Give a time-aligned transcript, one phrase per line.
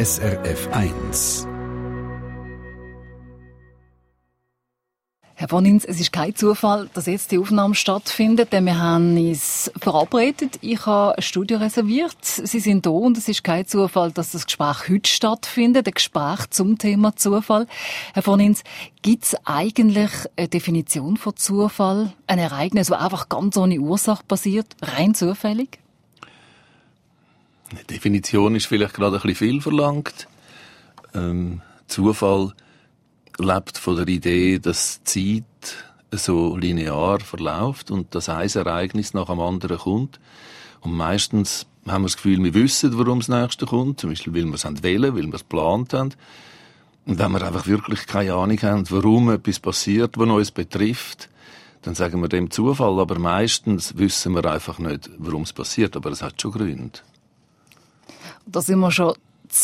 [0.00, 1.46] SRF 1.
[5.34, 9.18] Herr von Ins, es ist kein Zufall, dass jetzt die Aufnahme stattfindet, denn wir haben
[9.18, 10.58] uns verabredet.
[10.62, 12.16] Ich habe ein Studio reserviert.
[12.24, 16.48] Sie sind da und es ist kein Zufall, dass das Gespräch heute stattfindet, ein Gespräch
[16.48, 17.66] zum Thema Zufall.
[18.14, 18.64] Herr von Ins,
[19.02, 22.14] gibt es eigentlich eine Definition von Zufall?
[22.26, 25.78] Ein Ereignis, das einfach ganz ohne Ursache passiert, rein zufällig?
[27.70, 30.26] Eine Definition ist vielleicht gerade ein bisschen viel verlangt.
[31.14, 32.52] Ähm, Zufall
[33.38, 35.44] lebt von der Idee, dass Zeit
[36.10, 40.18] so linear verläuft und dass ein Ereignis nach dem anderen kommt.
[40.80, 44.00] Und meistens haben wir das Gefühl, wir wissen, warum das nächste kommt.
[44.00, 46.14] Zum Beispiel, weil wir es wählen, weil wir es geplant haben.
[47.06, 51.28] Und wenn wir einfach wirklich keine Ahnung haben, warum etwas passiert, was uns betrifft,
[51.82, 52.98] dann sagen wir dem Zufall.
[52.98, 55.96] Aber meistens wissen wir einfach nicht, warum es passiert.
[55.96, 56.98] Aber es hat schon Gründe.
[58.52, 59.14] Da sind wir schon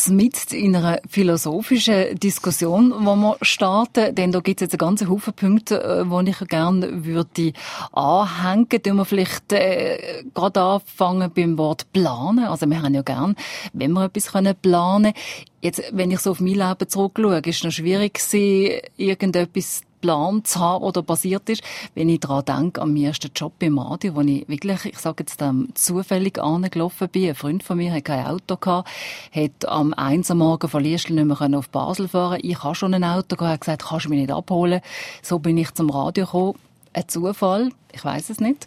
[0.09, 5.09] mit in einer philosophischen Diskussion, die wir starten, denn da gibt es jetzt einen ganzen
[5.09, 7.53] Haufen Punkte, die äh, ich gerne würde
[7.91, 8.69] anhängen.
[8.69, 12.45] Tun wir vielleicht äh, gerade anfangen beim Wort planen.
[12.45, 13.35] Also wir haben ja gern,
[13.73, 15.13] wenn wir etwas können planen.
[15.61, 20.43] Jetzt, wenn ich so auf mein Leben zurückschaue, ist es noch schwierig gewesen, irgendetwas Plan
[20.43, 21.63] zu haben oder passiert ist,
[21.95, 25.23] wenn ich daran denke, an meinen ersten Job beim Radio, wo ich wirklich, ich sage
[25.23, 27.29] jetzt, ähm, zufällig angelaufen bin.
[27.29, 28.89] Ein Freund von mir hat kein Auto gehabt,
[29.31, 32.93] hat am 1 am Morgen von Liestl nicht mehr auf Basel fahren Ich habe schon
[32.93, 34.81] ein Auto gehabt, hat gesagt, kannst du mich nicht abholen?
[35.21, 36.55] So bin ich zum Radio gekommen.
[36.93, 38.65] Ein Zufall, ich weiß es nicht.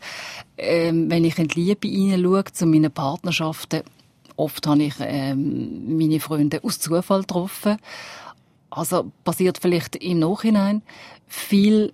[0.56, 3.82] Ähm, wenn ich in die Liebe hineinschaue, zu meinen Partnerschaften,
[4.36, 7.78] oft habe ich ähm, meine Freunde aus Zufall getroffen.
[8.70, 10.82] Also passiert vielleicht im Nachhinein
[11.26, 11.92] viel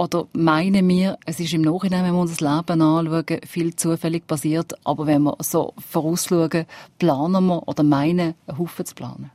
[0.00, 4.26] oder meinen wir, es ist im Nachhinein, wenn wir uns das Leben anschauen, viel zufällig
[4.26, 6.64] passiert, aber wenn wir so vorausschauen,
[6.98, 9.30] planen wir oder meinen, einen Haufen zu planen.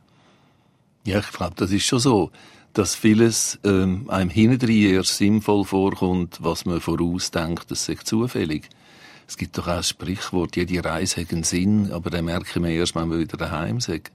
[1.04, 2.32] Ja, ich glaube, das ist schon so,
[2.72, 8.68] dass vieles ähm, einem hintendrein erst sinnvoll vorkommt, was man vorausdenkt, das ist zufällig.
[9.28, 12.70] Es gibt doch auch ein Sprichwort, jede Reise hat einen Sinn, aber den merken wir
[12.70, 14.10] erst, wenn wir wieder daheim sind.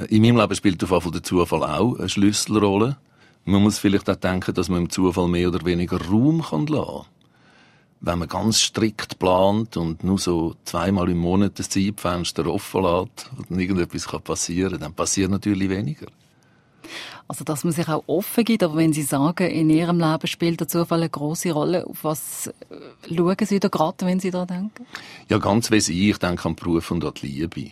[0.00, 2.96] Äh, in meinem Leben spielt auf jeden Fall der Zufall auch eine Schlüsselrolle.
[3.44, 7.06] Man muss vielleicht auch denken, dass man im Zufall mehr oder weniger Raum kann lassen
[8.00, 13.30] Wenn man ganz strikt plant und nur so zweimal im Monat das Zeitfenster offen lässt
[13.48, 16.06] und irgendetwas passieren kann, dann passiert natürlich weniger.
[17.28, 20.58] Also, dass man sich auch offen gibt, aber wenn Sie sagen, in Ihrem Leben spielt
[20.60, 24.44] der Zufall eine große Rolle, auf was äh, schauen Sie da gerade, wenn Sie da
[24.44, 24.84] denken?
[25.28, 25.76] Ja, ganz wie
[26.10, 27.70] ich denke an Beruf und an die Liebe.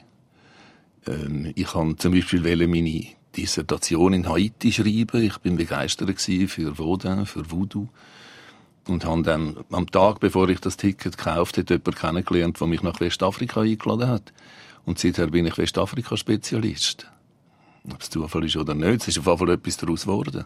[1.08, 5.22] Ähm, ich habe zum Beispiel meine Dissertation in Haiti schreiben.
[5.22, 7.88] Ich bin begeistert für Vaudin, für Voodoo.
[8.86, 12.82] Und habe dann am Tag, bevor ich das Ticket gekauft habe, jemanden kennengelernt, der mich
[12.82, 14.32] nach Westafrika eingeladen hat.
[14.86, 17.06] Und seither bin ich Westafrika-Spezialist.
[17.92, 20.44] Ob es Zufall ist oder nicht, es ist auf jeden Fall etwas daraus geworden.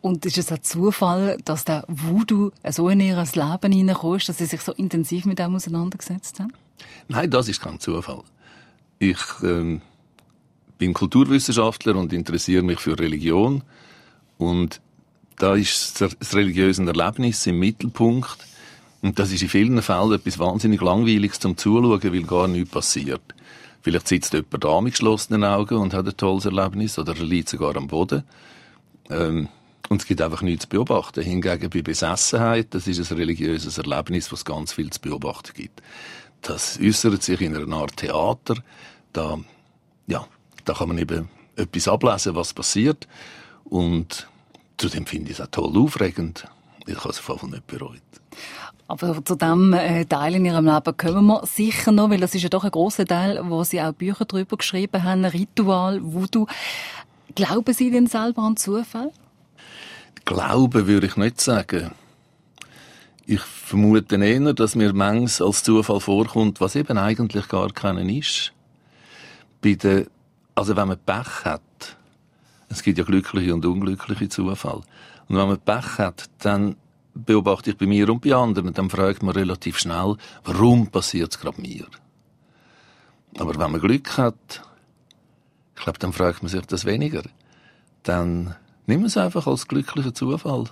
[0.00, 4.46] Und ist es ein Zufall, dass der Voodoo so in ihr Leben hineinkommt, dass Sie
[4.46, 6.52] sich so intensiv mit dem auseinandergesetzt haben?
[7.08, 8.24] Nein, das ist kein Zufall.
[9.02, 9.80] Ich ähm,
[10.76, 13.62] bin Kulturwissenschaftler und interessiere mich für Religion.
[14.36, 14.82] Und
[15.38, 18.36] da ist das religiöse Erlebnis im Mittelpunkt.
[19.00, 23.22] Und das ist in vielen Fällen etwas wahnsinnig Langweiliges zum Zuschauen, weil gar nichts passiert.
[23.80, 27.48] Vielleicht sitzt jemand da mit geschlossenen Augen und hat ein tolles Erlebnis oder er liegt
[27.48, 28.24] sogar am Boden.
[29.08, 29.48] Ähm,
[29.88, 31.22] und es gibt einfach nichts zu beobachten.
[31.22, 35.80] Hingegen bei Besessenheit, das ist ein religiöses Erlebnis, was ganz viel zu beobachten gibt.
[36.42, 38.56] Das äußert sich in einer Art Theater.
[39.12, 39.38] Da,
[40.06, 40.26] ja,
[40.64, 43.08] da kann man eben etwas ablesen, was passiert.
[43.64, 44.28] Und
[44.76, 46.46] zudem finde ich es auch toll aufregend.
[46.86, 48.00] Ich habe es auf nicht bereut.
[48.88, 52.42] Aber zu diesem äh, Teil in Ihrem Leben kommen wir sicher noch, weil das ist
[52.42, 56.46] ja doch ein großer Teil, wo Sie auch Bücher darüber geschrieben haben, Ritual, Voodoo.
[57.36, 59.12] Glauben Sie denn selber an Zufall?
[60.24, 61.92] Glauben würde ich nicht sagen.
[63.26, 68.52] Ich vermute eher, dass mir manches als Zufall vorkommt, was eben eigentlich gar keinen ist.
[69.60, 70.06] Bei der,
[70.54, 71.96] also wenn man Pech hat,
[72.68, 74.82] es gibt ja glückliche und unglückliche Zufall.
[75.28, 76.76] Und wenn man Pech hat, dann
[77.14, 81.40] beobachte ich bei mir und bei anderen, dann fragt man relativ schnell, warum passiert es
[81.40, 81.86] gerade mir?
[83.38, 84.62] Aber wenn man Glück hat,
[85.76, 87.22] ich glaube, dann fragt man sich das weniger.
[88.02, 88.54] Dann
[88.86, 90.64] nimmt man es einfach als glücklichen Zufall.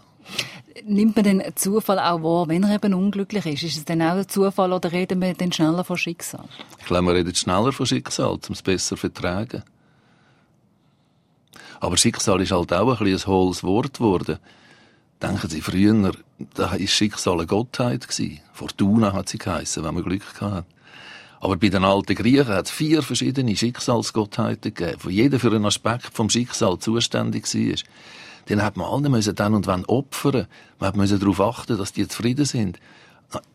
[0.84, 3.62] Nimmt man den Zufall auch wahr, wenn er eben unglücklich ist?
[3.62, 6.44] Ist es dann auch ein Zufall oder reden wir dann schneller von Schicksal?
[6.78, 9.62] Ich glaube, man redet schneller von Schicksal, um es besser zu vertragen.
[11.80, 14.38] Aber Schicksal ist halt auch ein, ein hohles Wort geworden.
[15.20, 16.12] Denken Sie, früher,
[16.54, 18.06] war Schicksal eine Gottheit.
[18.06, 18.40] Gewesen.
[18.52, 20.64] Fortuna hat sie geheissen, wenn man Glück hatte.
[21.40, 25.66] Aber bei den alten Griechen hat es vier verschiedene Schicksalsgottheiten gegeben, wo jeder für einen
[25.66, 27.78] Aspekt vom Schicksal zuständig war.
[28.48, 30.46] Dann hat man alle müssen dann und wann opfern.
[30.78, 32.78] Man musste darauf achten, dass die zufrieden sind.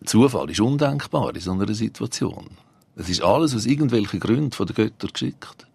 [0.06, 2.45] Zufall ist undenkbar in so einer Situation.
[2.95, 5.66] Es ist alles aus irgendwelchen Gründen von den Göttern geschickt.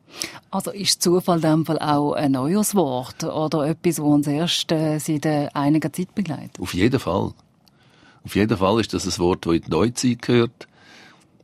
[0.50, 4.72] Also ist Zufall in dem Fall auch ein neues Wort oder etwas, das uns erst
[4.72, 6.58] äh, seit einiger Zeit begleitet?
[6.60, 7.32] Auf jeden Fall.
[8.24, 10.68] Auf jeden Fall ist das ein Wort, das in die Neuzeit gehört.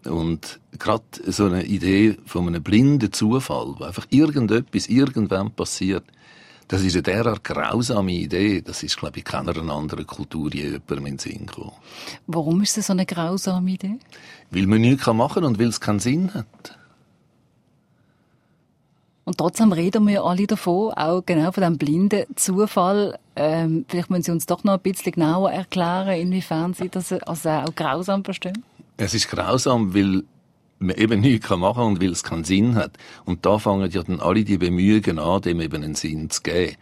[0.05, 6.05] Und gerade so eine Idee von einem blinden Zufall, wo einfach irgendetwas irgendwann passiert,
[6.69, 10.99] das ist eine derart grausame Idee, das ist, glaube ich, keiner anderen Kultur je jemandem
[10.99, 11.73] in den Sinn gekommen.
[12.27, 13.99] Warum ist das so eine grausame Idee?
[14.51, 16.79] Weil man nichts machen kann und weil es keinen Sinn hat.
[19.25, 23.19] Und trotzdem reden wir alle davon, auch genau von diesem blinden Zufall.
[23.37, 27.49] Ähm, vielleicht müssen Sie uns doch noch ein bisschen genauer erklären, inwiefern Sie das also
[27.49, 28.63] auch grausam verstehen.
[28.99, 30.25] Es ist grausam, weil
[30.87, 32.97] man eben nichts machen kann und weil es keinen Sinn hat.
[33.25, 36.77] Und da fangen ja dann alle die Bemühungen an, dem eben einen Sinn zu geben.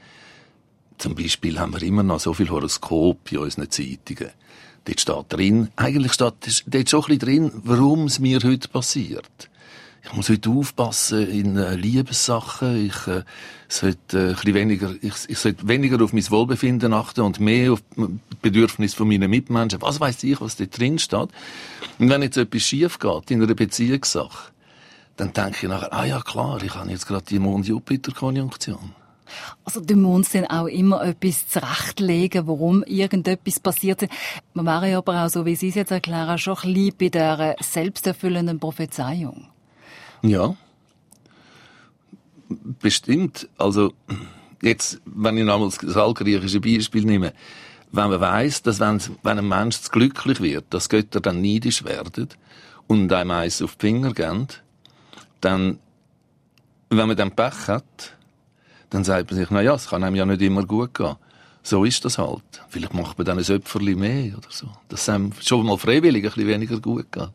[0.99, 4.31] Zum Beispiel haben wir immer noch so viel Horoskop in unseren Zeitungen.
[4.85, 9.52] Dort steht drin, eigentlich steht dort schon ein bisschen drin, warum es mir heute passiert
[10.05, 12.87] ich muss heute aufpassen in äh, Liebessachen.
[12.87, 13.23] Ich äh,
[13.69, 17.73] sollte äh, ein bisschen weniger, ich, ich sollte weniger auf mein Wohlbefinden achten und mehr
[17.73, 17.83] auf
[18.43, 19.81] Bedürfnisse von meinen Mitmenschen.
[19.81, 21.29] Was weiß ich, was da drin steht?
[21.99, 24.53] Und wenn jetzt etwas schief geht in einer Beziehungssache,
[25.17, 28.95] dann denke ich nachher, ah ja klar, ich habe jetzt gerade die Mond-Jupiter-Konjunktion.
[29.65, 34.09] Also du musst dann auch immer etwas zurechtlegen, warum irgendetwas passiert.
[34.53, 37.57] Man wäre aber auch, so wie Sie es jetzt erklären, schon ein bisschen bei der
[37.61, 39.47] selbsterfüllenden Prophezeiung.
[40.23, 40.57] Ja.
[42.49, 43.49] Bestimmt.
[43.59, 43.93] Also,
[44.63, 47.33] jetzt, wenn ich nochmal das altgriechische Beispiel nehme,
[47.93, 52.29] wenn man weiss, dass wenn, wenn ein Mensch glücklich wird, dass Götter dann neidisch werden
[52.87, 54.49] und einem eins auf die Finger geben,
[55.41, 55.79] dann,
[56.89, 58.17] wenn man dann Pech hat,
[58.91, 61.17] dann sagt man sich, na ja, es kann einem ja nicht immer gut gehen.
[61.63, 62.43] So ist das halt.
[62.69, 64.69] Vielleicht macht man dann ein Öpferli mehr oder so.
[64.89, 67.31] Es einem schon mal freiwillig ein bisschen weniger gut geht.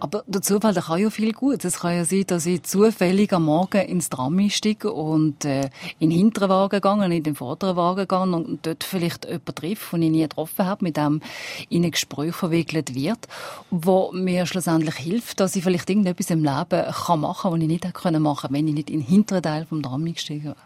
[0.00, 1.64] Aber der Zufall, der kann ja viel gut.
[1.64, 6.10] Es kann ja sein, dass ich zufällig am Morgen ins Tram steige und äh, in
[6.10, 10.02] den hinteren Wagen gehe, in den vorderen Wagen gehe und dort vielleicht jemanden treffe, den
[10.02, 11.20] ich nie getroffen habe, mit dem
[11.68, 13.26] in ein Gespräch verwickelt wird,
[13.70, 17.68] wo mir schlussendlich hilft, dass ich vielleicht irgendetwas im Leben kann machen kann, was ich
[17.68, 20.56] nicht machen können, wenn ich nicht in den hinteren Teil vom Tram gestiegen wäre.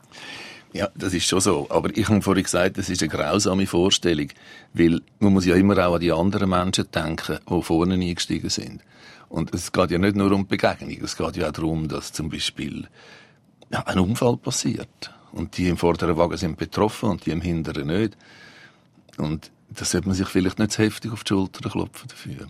[0.72, 1.66] Ja, das ist schon so.
[1.68, 4.28] Aber ich habe vorhin gesagt, das ist eine grausame Vorstellung.
[4.72, 8.82] Weil man muss ja immer auch an die anderen Menschen denken, die vorne eingestiegen sind.
[9.28, 10.96] Und es geht ja nicht nur um Begegnung.
[11.02, 12.88] Es geht ja auch darum, dass zum Beispiel
[13.70, 15.10] ja, ein Unfall passiert.
[15.32, 18.16] Und die im vorderen Wagen sind betroffen und die im hinteren nicht.
[19.18, 22.46] Und da sollte man sich vielleicht nicht zu heftig auf die Schulter klopfen dafür.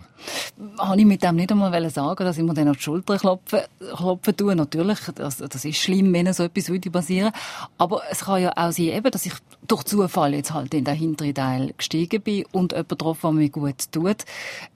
[0.77, 3.59] Habe ich mit dem nicht einmal sagen, dass ich mir dann auf die Schulter klopfen,
[3.95, 4.55] klopfen tue.
[4.55, 7.31] Natürlich, das, das ist schlimm, wenn so etwas würde passieren.
[7.77, 9.33] Aber es kann ja auch sein, eben, dass ich
[9.67, 13.49] durch Zufall jetzt halt in den hinteren Teil gestiegen bin und jemand getroffen, der mir
[13.49, 14.25] gut tut.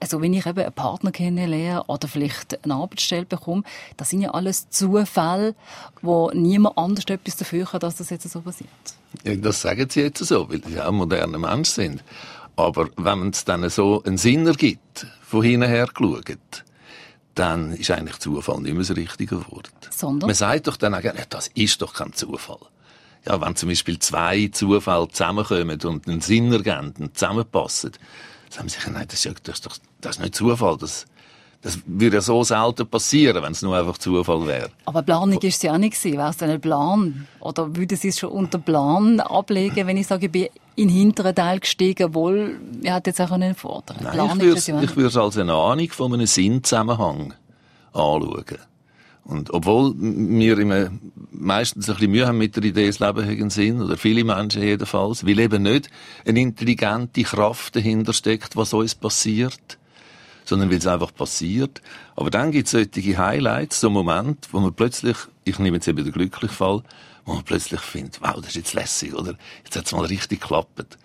[0.00, 3.62] Also wenn ich eben einen Partner kennenlerne oder vielleicht eine Arbeitsstelle bekomme,
[3.96, 5.54] das sind ja alles Zufälle,
[6.02, 8.68] wo niemand anders etwas dafür kann, dass das jetzt so passiert.
[9.24, 12.04] Ja, das sagen sie jetzt so, weil sie auch moderne Menschen sind.
[12.58, 16.64] Aber wenn es dann so einen Sinn ergibt, von hinten her geschaut,
[17.36, 19.70] dann ist eigentlich Zufall nicht mehr das richtige Wort.
[19.90, 20.26] Sondern?
[20.26, 22.58] Man sagt doch dann auch, das ist doch kein Zufall.
[23.24, 27.92] Ja, wenn zum Beispiel zwei Zufälle zusammenkommen und einen Sinn ergeben und zusammenpassen,
[28.56, 31.06] dann sagen sie nein, das ist, ja, das ist doch, das ist nicht Zufall, das,
[31.62, 34.70] das würde so selten passieren, wenn es nur einfach Zufall wäre.
[34.84, 36.18] Aber Planung ist es ja auch nicht gewesen.
[36.18, 37.26] Wäre es denn ein Plan?
[37.40, 40.46] Oder würde Sie es schon unter Plan ablegen, wenn ich sage, ich bin
[40.76, 43.96] in den hinteren Teil gestiegen, wohl, ich hätte jetzt auch einen Vorteil.
[44.00, 47.34] Nein, Plan ich würde es, ja ich würde es als eine Ahnung von einem Sinnzusammenhang
[47.92, 48.44] anschauen.
[49.24, 50.90] Und obwohl wir immer
[51.32, 54.24] meistens ein bisschen Mühe haben mit der Idee, das Leben hat einen Sinn, oder viele
[54.24, 55.90] Menschen jedenfalls, weil eben nicht
[56.24, 59.77] eine intelligente Kraft dahinter steckt, was uns passiert,
[60.48, 61.82] sondern weil es einfach passiert.
[62.16, 66.02] Aber dann gibt es solche Highlights, so Momente, wo man plötzlich, ich nehme jetzt eben
[66.02, 66.82] den glücklichen Fall,
[67.26, 69.36] wo man plötzlich findet, wow, das ist jetzt lässig, oder?
[69.64, 70.96] Jetzt hat es mal richtig geklappt.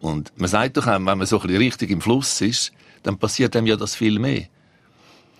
[0.00, 2.72] Und man sagt doch auch, wenn man so ein bisschen richtig im Fluss ist,
[3.04, 4.48] dann passiert einem ja das viel mehr.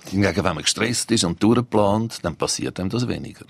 [0.05, 3.45] Hingegen, wenn man gestresst ist und durchplant, dann passiert einem das weniger.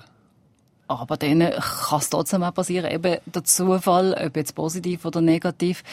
[0.89, 5.85] Aber dann kann es trotzdem auch passieren, eben der Zufall, ob jetzt positiv oder negativ,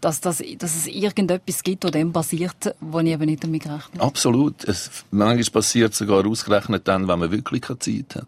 [0.00, 4.00] dass, das, dass es irgendetwas gibt, das dem passiert, wo ich eben nicht damit gerechnet
[4.00, 4.04] habe.
[4.04, 4.64] Absolut.
[4.64, 8.26] Es, manchmal passiert sogar ausgerechnet dann, wenn man wirklich keine Zeit hat.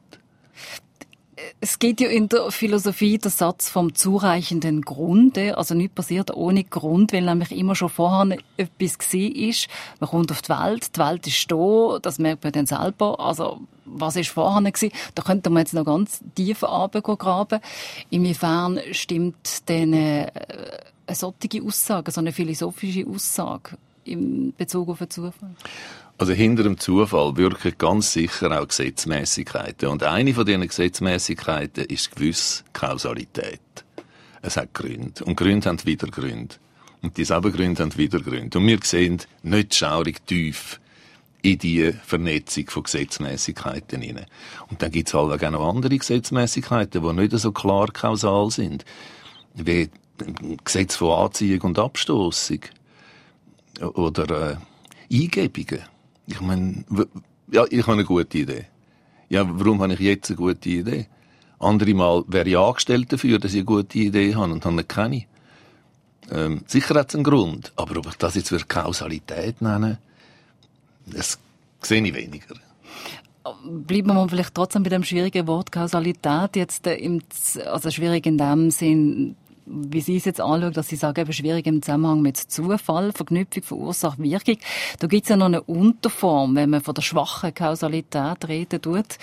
[1.63, 6.65] Es geht ja in der Philosophie der Satz vom zureichenden Grunde, also nicht passiert ohne
[6.65, 9.69] Grund, weil nämlich immer schon vorher etwas gesehen ist.
[10.01, 13.21] Man kommt auf die Welt, die Welt ist da, das merkt man dann selber.
[13.21, 13.61] Also
[13.93, 14.93] was ist vorher gewesen?
[15.15, 17.61] Da könnte man jetzt noch ganz tief graben.
[18.11, 20.31] Inwiefern stimmt denn äh,
[21.07, 25.55] eine solche Aussage, so eine philosophische Aussage in Bezug auf den Zufall?
[26.19, 29.89] Also hinter dem Zufall wirken ganz sicher auch Gesetzmäßigkeiten.
[29.89, 33.61] Und eine von diesen Gesetzmäßigkeiten ist gewiss Kausalität.
[34.43, 35.25] Es hat Gründe.
[35.25, 36.57] Und Gründe haben wieder Gründe.
[37.03, 38.59] Und dieselben Gründe haben wieder Gründe.
[38.59, 40.79] Und wir sehen nicht schaurig tief
[41.43, 44.27] in die Vernetzung von Gesetzmäßigkeiten hinein.
[44.69, 48.85] Und dann gibt es halt auch noch andere Gesetzmäßigkeiten, die nicht so klar kausal sind.
[49.55, 49.91] Wie
[50.65, 52.61] Gesetz von Anziehung und Abstoßung.
[53.81, 54.57] Oder äh,
[55.13, 55.83] Eingebungen.
[56.27, 56.85] Ich meine,
[57.51, 58.67] ja, ich habe eine gute Idee.
[59.29, 61.07] Ja, warum habe ich jetzt eine gute Idee?
[61.59, 65.25] Andere Mal wäre ich angestellt dafür, dass ich eine gute Idee habe und habe keine.
[66.31, 69.99] Ähm, sicher hat es einen Grund, aber ob ich das jetzt für Kausalität nenne,
[71.11, 71.39] das
[71.83, 72.55] sehe ich weniger.
[73.65, 77.23] Bleiben wir vielleicht trotzdem bei dem schwierigen Wort Kausalität jetzt äh, im,
[77.67, 79.37] also schwierig in dem Sinn,
[79.67, 83.63] wie Sie es jetzt anschauen, dass Sie sagen, eben schwierig im Zusammenhang mit Zufall, Verknüpfung
[83.63, 84.59] von Ursache, Wirkung.
[84.99, 89.17] Da gibt es ja noch eine Unterform, wenn man von der schwachen Kausalität reden tut.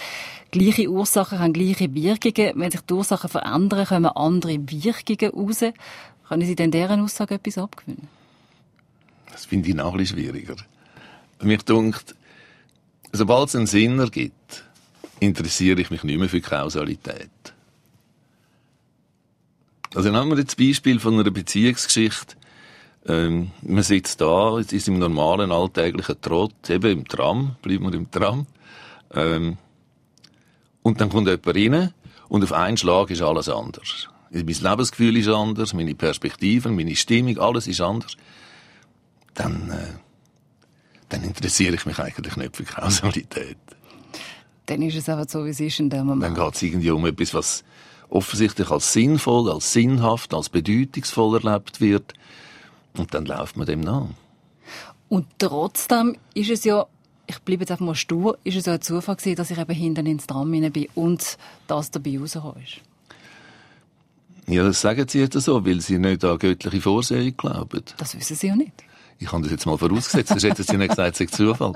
[0.52, 2.54] Gleiche Ursachen haben gleiche Wirkungen.
[2.56, 5.64] Wenn sich die Ursachen verändern, kommen andere Wirkungen raus.
[6.28, 8.08] Können Sie denn deren Aussage etwas abgewinnen?
[9.32, 10.56] Das finde ich bisschen schwieriger.
[11.42, 12.16] Mich dunkt,
[13.12, 14.64] sobald es einen Sinn ergibt,
[15.20, 17.30] interessiere ich mich nicht mehr für Kausalität.
[19.96, 22.36] Also nehmen wir jetzt das Beispiel von einer Beziehungsgeschichte.
[23.08, 27.94] Ähm, man sitzt da, es ist im normalen alltäglichen Trott, eben im Tram, bleiben wir
[27.94, 28.48] im Tram.
[29.14, 29.58] Ähm,
[30.84, 31.94] und dann kommt jemand rein
[32.28, 34.10] und auf einen Schlag ist alles anders.
[34.30, 38.18] Mein Lebensgefühl ist anders, meine Perspektiven, meine Stimmung, alles ist anders.
[39.34, 40.07] Dann, äh,
[41.10, 43.58] dann interessiere ich mich eigentlich nicht für Kausalität.
[44.66, 46.24] Dann ist es einfach so, wie es ist in dem Moment.
[46.24, 47.64] Dann geht es irgendwie um etwas, was
[48.10, 52.14] offensichtlich als sinnvoll, als sinnhaft, als bedeutungsvoll erlebt wird.
[52.98, 54.08] Und dann läuft man dem nach.
[55.10, 56.86] Und trotzdem ist es ja,
[57.28, 59.74] ich bleibe jetzt einfach mal stur, ist es ja ein Zufall gewesen, dass ich eben
[59.74, 61.38] hinten ins Tram bin und
[61.68, 62.82] das dabei rausgekommen ist.
[64.48, 67.84] Ja, das sagen Sie jetzt so, weil Sie nicht an göttliche Vorsehung glauben.
[67.98, 68.87] Das wissen Sie ja nicht.
[69.20, 71.74] Ich habe das jetzt mal vorausgesetzt, sonst hätten Sie nicht gesagt, es Zufall.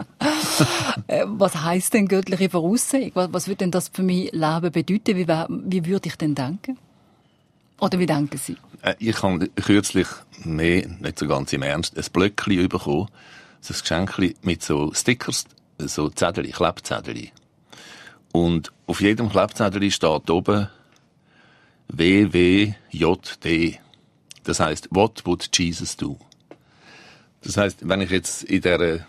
[1.08, 3.12] Äh, was heißt denn göttliche Voraussehung?
[3.16, 5.18] Was, was würde denn das für mein Leben bedeuten?
[5.18, 6.78] Wie, wie würde ich denn denken?
[7.80, 8.58] Oder wie denken Sie?
[8.84, 10.08] Äh, ich habe kürzlich
[10.44, 13.08] mehr, nicht so ganz im Ernst, ein Blöckchen bekommen.
[13.60, 15.46] So ein Geschenkchen mit so Stickers,
[15.80, 17.30] so Zettel, Klebzettel.
[18.32, 20.68] Und auf jedem Klebzettel steht oben
[21.90, 23.80] WWJD.
[24.44, 26.18] Das heißt, what would Jesus do?
[27.44, 29.06] Das heißt, wenn ich jetzt in dieser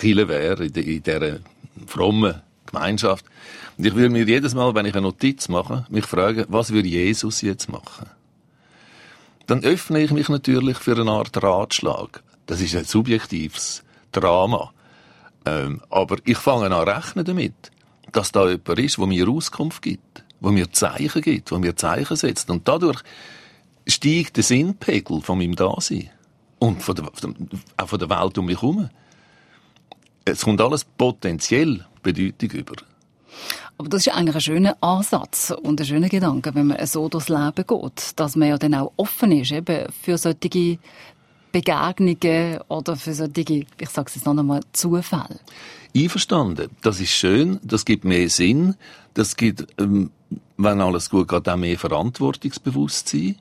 [0.00, 1.38] Chile wäre, in dieser
[1.86, 3.24] frommen Gemeinschaft,
[3.76, 6.88] und ich würde mir jedes Mal, wenn ich eine Notiz mache, mich fragen, was würde
[6.88, 8.08] Jesus jetzt machen?
[9.46, 12.22] Dann öffne ich mich natürlich für eine Art Ratschlag.
[12.46, 14.72] Das ist ein subjektives Drama.
[15.44, 17.54] Ähm, aber ich fange an rechnen damit,
[18.12, 22.16] dass da jemand ist, der mir Auskunft gibt, wo mir Zeichen gibt, wo mir Zeichen
[22.16, 22.48] setzt.
[22.48, 23.02] Und dadurch
[23.86, 26.10] steigt der Sinnpegel von meinem Dasein.
[26.58, 27.06] Und von der,
[27.76, 28.88] auch von der Welt um mich herum.
[30.24, 32.74] Es kommt alles potenziell Bedeutung über.
[33.76, 37.28] Aber das ist eigentlich ein schöner Ansatz und ein schöner Gedanke, wenn man so durchs
[37.28, 40.78] Leben geht, dass man ja dann auch offen ist eben für solche
[41.50, 45.40] Begegnungen oder für solche, ich sage es jetzt noch einmal, Zufälle.
[45.96, 46.70] Einverstanden.
[46.82, 48.74] Das ist schön, das gibt mehr Sinn,
[49.14, 50.10] das gibt, ähm,
[50.56, 53.36] wenn alles gut geht, auch mehr Verantwortungsbewusstsein.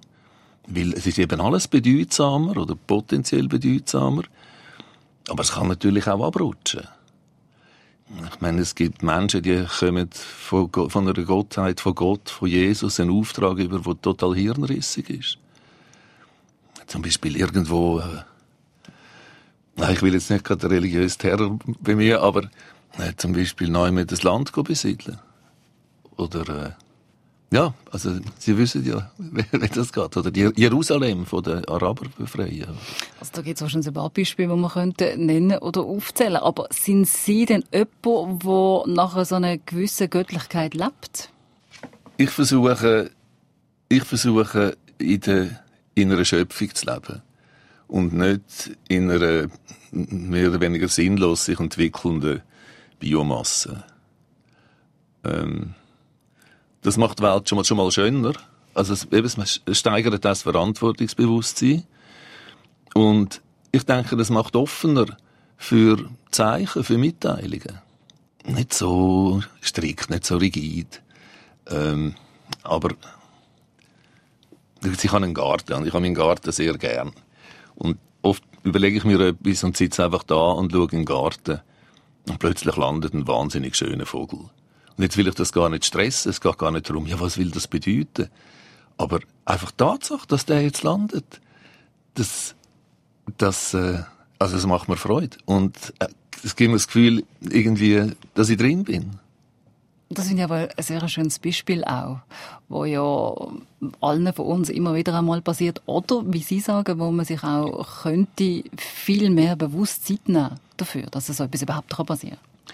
[0.67, 4.23] Weil es ist eben alles bedeutsamer oder potenziell bedeutsamer.
[5.29, 6.87] Aber es kann natürlich auch abrutschen.
[8.31, 12.99] Ich meine, es gibt Menschen, die kommen von, von einer Gottheit, von Gott, von Jesus,
[12.99, 15.37] einen Auftrag über, der total hirnrissig ist.
[16.87, 22.43] Zum Beispiel irgendwo, äh, ich will jetzt nicht gerade religiös Terror bei mir, aber
[22.97, 25.19] äh, zum Beispiel neu das Land besiedeln.
[26.17, 26.71] Oder äh,
[27.53, 30.17] ja, also Sie wissen ja, wie das geht.
[30.17, 32.69] Oder Jerusalem von den Arabern befreien.
[33.19, 36.37] Also da gibt es wahrscheinlich ein paar Beispiele, die man könnte nennen oder aufzählen.
[36.37, 41.29] Aber sind Sie denn jemand, der nach so einer gewissen Göttlichkeit lebt?
[42.17, 43.11] Ich versuche,
[43.87, 47.21] ich versuche in, der, in einer Schöpfung zu leben.
[47.87, 49.47] Und nicht in einer
[49.91, 52.41] mehr oder weniger sinnlos sich entwickelnden
[52.99, 53.83] Biomasse.
[55.23, 55.75] Ähm,
[56.83, 58.33] das macht die Welt schon mal, schon mal schöner.
[58.73, 61.83] Also es, eben, es steigert das Verantwortungsbewusstsein.
[62.93, 65.17] Und ich denke, das macht offener
[65.57, 67.81] für Zeichen, für Mitteilungen.
[68.45, 71.01] Nicht so strikt, nicht so rigid.
[71.67, 72.15] Ähm,
[72.61, 72.89] aber
[74.83, 77.13] ich habe einen Garten und ich habe meinen Garten sehr gern.
[77.75, 81.61] Und oft überlege ich mir etwas und sitze einfach da und schaue in den Garten.
[82.27, 84.49] Und plötzlich landet ein wahnsinnig schöner Vogel.
[84.97, 86.29] Und jetzt will ich das gar nicht stressen.
[86.29, 88.29] Es geht gar nicht darum, ja, was will das bedeuten?
[88.97, 91.41] Aber einfach die Tatsache, dass der jetzt landet,
[92.13, 92.55] das,
[93.37, 94.03] das, äh,
[94.39, 95.37] also das macht mir Freude.
[95.45, 96.07] Und äh,
[96.43, 99.19] es gibt mir das Gefühl, irgendwie, dass ich drin bin.
[100.09, 102.19] Das finde ich aber ein sehr schönes Beispiel auch,
[102.69, 103.33] wo ja
[103.99, 105.81] allen von uns immer wieder einmal passiert.
[105.87, 111.03] Oder, wie Sie sagen, wo man sich auch könnte viel mehr bewusst Zeit nehmen dafür,
[111.03, 112.73] dass so etwas überhaupt passieren kann.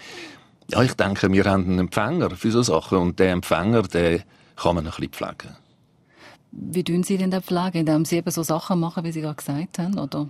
[0.72, 4.22] Ja, ich denke, wir haben einen Empfänger für so Sachen und der Empfänger, den
[4.56, 5.56] kann man ein bisschen pflegen.
[6.52, 7.78] Wie tun Sie denn den pflegen?
[7.78, 9.98] Indem Sie eben so Sachen machen, wie Sie gerade gesagt haben?
[9.98, 10.28] Oder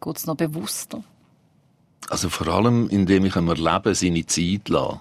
[0.00, 1.02] geht es noch bewusster?
[2.08, 5.00] Also vor allem, indem ich einem Leben seine Zeit lasse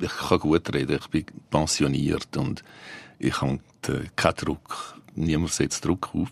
[0.00, 2.62] ich kann gut reden, ich bin pensioniert und
[3.18, 3.60] ich habe
[4.16, 4.98] keinen Druck.
[5.14, 6.28] Niemand setzt Druck auf.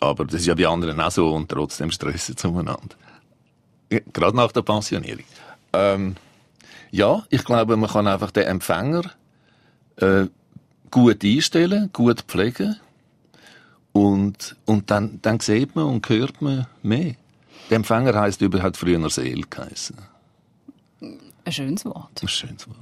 [0.00, 2.96] Aber das ist ja bei anderen auch so und trotzdem stressen sie umeinander.
[4.12, 5.24] Gerade nach der Pensionierung.
[5.72, 6.16] Ähm,
[6.94, 9.02] ja, ich glaube, man kann einfach den Empfänger
[9.96, 10.26] äh,
[10.92, 12.76] gut einstellen, gut pflegen
[13.90, 17.14] und, und dann, dann sieht man und hört man mehr.
[17.68, 19.96] Der Empfänger heisst überhaupt früher Seele geheißen.
[21.00, 22.22] Ein schönes Wort.
[22.22, 22.78] Ein schönes Wort.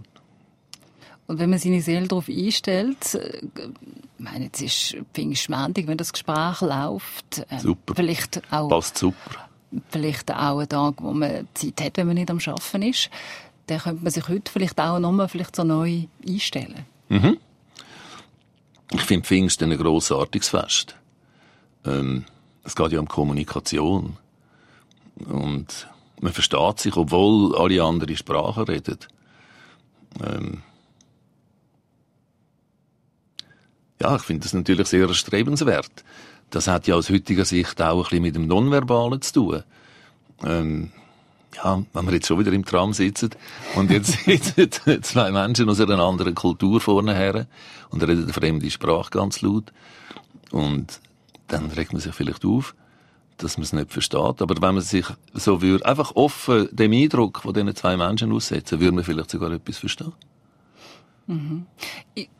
[1.27, 3.73] Und wenn man seine Seele darauf einstellt, äh, ich
[4.19, 7.47] meine, jetzt ist Pfingstmäntig, wenn das Gespräch läuft.
[7.51, 7.95] Ähm, super.
[7.95, 9.49] Vielleicht auch, Passt super.
[9.89, 13.09] Vielleicht auch ein Tag, wo man Zeit hat, wenn man nicht am Arbeiten ist.
[13.67, 16.87] Dann könnte man sich heute vielleicht auch nochmal vielleicht so neu einstellen.
[17.09, 17.39] Mhm.
[18.93, 20.97] Ich finde Pfingsten ein grossartiges Fest.
[21.85, 22.25] Ähm,
[22.65, 24.17] es geht ja um Kommunikation.
[25.27, 25.89] Und
[26.21, 28.99] man versteht sich, obwohl alle andere Sprachen reden.
[30.23, 30.63] Ähm
[34.01, 36.05] ja, ich finde das natürlich sehr erstrebenswert.
[36.51, 39.63] Das hat ja aus heutiger Sicht auch ein bisschen mit dem Nonverbalen zu tun.
[40.45, 40.93] Ähm
[41.57, 43.31] ja, wenn wir jetzt schon wieder im Tram sitzen
[43.75, 44.19] und jetzt
[44.57, 47.47] sitzen zwei Menschen aus einer anderen Kultur vorne her
[47.91, 49.73] und reden eine fremde Sprache ganz laut
[50.51, 51.01] und
[51.49, 52.75] dann regt man sich vielleicht auf
[53.39, 54.41] dass man es nicht versteht.
[54.41, 58.81] Aber wenn man sich so würde, einfach offen dem Eindruck von diesen zwei Menschen aussetzen,
[58.81, 60.13] würde man vielleicht sogar etwas verstehen.
[61.27, 61.67] Mhm.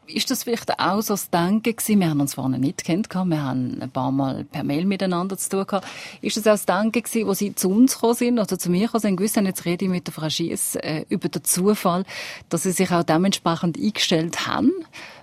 [0.07, 2.01] Ist das vielleicht auch so das Denken gewesen?
[2.01, 5.49] Wir haben uns vorne nicht kennt, wir haben ein paar Mal per Mail miteinander zu
[5.49, 5.87] tun gehabt.
[6.21, 8.87] Ist das auch das Denken gewesen, wo Sie zu uns gekommen sind, oder zu mir
[8.87, 12.05] gekommen sind, haben, jetzt rede ich mit der Frau Schiess äh, über den Zufall,
[12.49, 14.73] dass Sie sich auch dementsprechend eingestellt haben?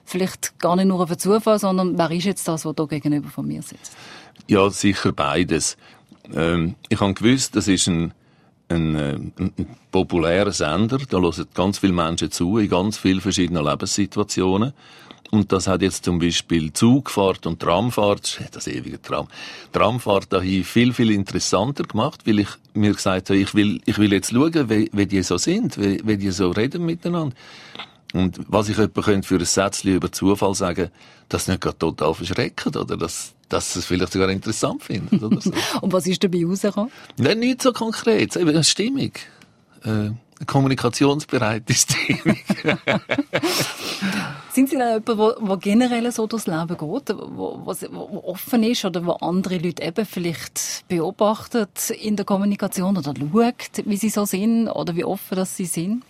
[0.06, 3.30] Vielleicht gar nicht nur auf den Zufall, sondern wer ist jetzt das, was da gegenüber
[3.30, 3.96] von mir sitzt?
[4.48, 5.78] Ja, sicher beides.
[6.34, 8.14] Ähm, ich habe gewusst, das ist ein,
[8.70, 11.00] ein, äh, ein, ein populärer Sender.
[11.10, 14.74] Da hören ganz viele Menschen zu, in ganz vielen verschiedenen Lebenssituationen.
[15.32, 19.28] Und das hat jetzt zum Beispiel Zugfahrt und Tramfahrt, das ewige Tram,
[19.72, 24.12] Tramfahrt dahin viel, viel interessanter gemacht, weil ich mir gesagt habe, ich will, ich will
[24.12, 27.36] jetzt schauen, wie, wie die so sind, wie, wie die so reden miteinander.
[28.14, 30.90] Und was ich etwa für ein Sätzchen über Zufall sagen,
[31.28, 35.24] das nicht gerade total verschreckt, oder das, dass sie es vielleicht sogar interessant finden.
[35.24, 35.52] Oder so.
[35.82, 36.92] Und was ist dabei rausgekommen?
[37.18, 39.12] Nein, nicht so konkret, eben eine Stimmung.
[39.84, 39.90] Äh,
[40.40, 42.38] eine kommunikationsbereite Stimmung.
[44.52, 47.72] Sind Sie dann jemand, der generell so durchs Leben geht, wo,
[48.26, 53.98] offen ist oder wo andere Leute eben vielleicht beobachtet in der Kommunikation oder schaut, wie
[53.98, 56.04] sie so sind oder wie offen dass sie sind?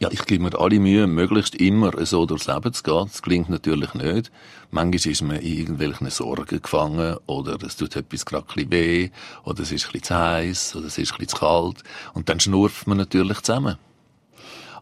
[0.00, 3.06] Ja, ich gebe mir alle Mühe, möglichst immer so durchs Leben zu gehen.
[3.06, 4.30] Das klingt natürlich nicht.
[4.70, 9.10] Manchmal ist man in irgendwelchen Sorgen gefangen, oder es tut etwas gerade ein bisschen weh,
[9.42, 11.82] oder es ist ein bisschen zu heiß, oder es ist ein bisschen zu kalt.
[12.14, 13.76] Und dann schnurft man natürlich zusammen.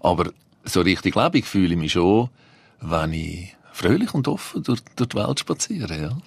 [0.01, 0.33] Aber
[0.65, 2.29] so richtig lebendig fühle ich mich schon,
[2.83, 6.19] wenn ich fröhlich und offen durch, durch die Welt spaziere, ja.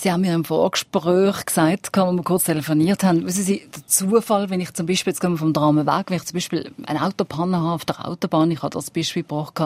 [0.00, 4.48] Sie haben mir im Vorgespräch gesagt, als wir kurz telefoniert haben, wissen Sie, der Zufall,
[4.48, 7.02] wenn ich zum Beispiel, jetzt gehen wir vom Dramen weg, wenn ich zum Beispiel eine
[7.02, 9.60] Autopanne habe auf der Autobahn, ich habe das Beispiel gebracht,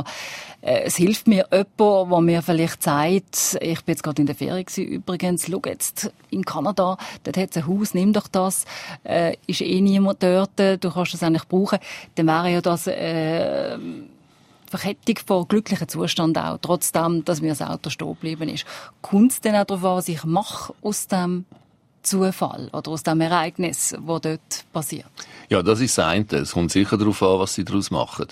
[0.62, 4.35] äh, es hilft mir jemand, der mir vielleicht sagt, ich bin jetzt gerade in der
[4.35, 8.64] Ferie gewesen, übrigens, schau jetzt, in Kanada, dort hat es ein Haus, nimm doch das,
[9.05, 11.79] äh, ist eh niemand dort, du kannst das eigentlich brauchen,
[12.14, 13.77] dann wäre ja das, äh,
[14.78, 18.64] Verkettung von glücklichen Zustand auch, trotzdem, dass mir das Auto stehen geblieben ist.
[19.00, 21.44] Kommt es dann auch darauf an, was ich mache aus dem
[22.02, 25.06] Zufall oder aus dem Ereignis, das dort passiert?
[25.48, 26.26] Ja, das ist das eine.
[26.32, 28.26] Es kommt sicher darauf an, was sie daraus machen.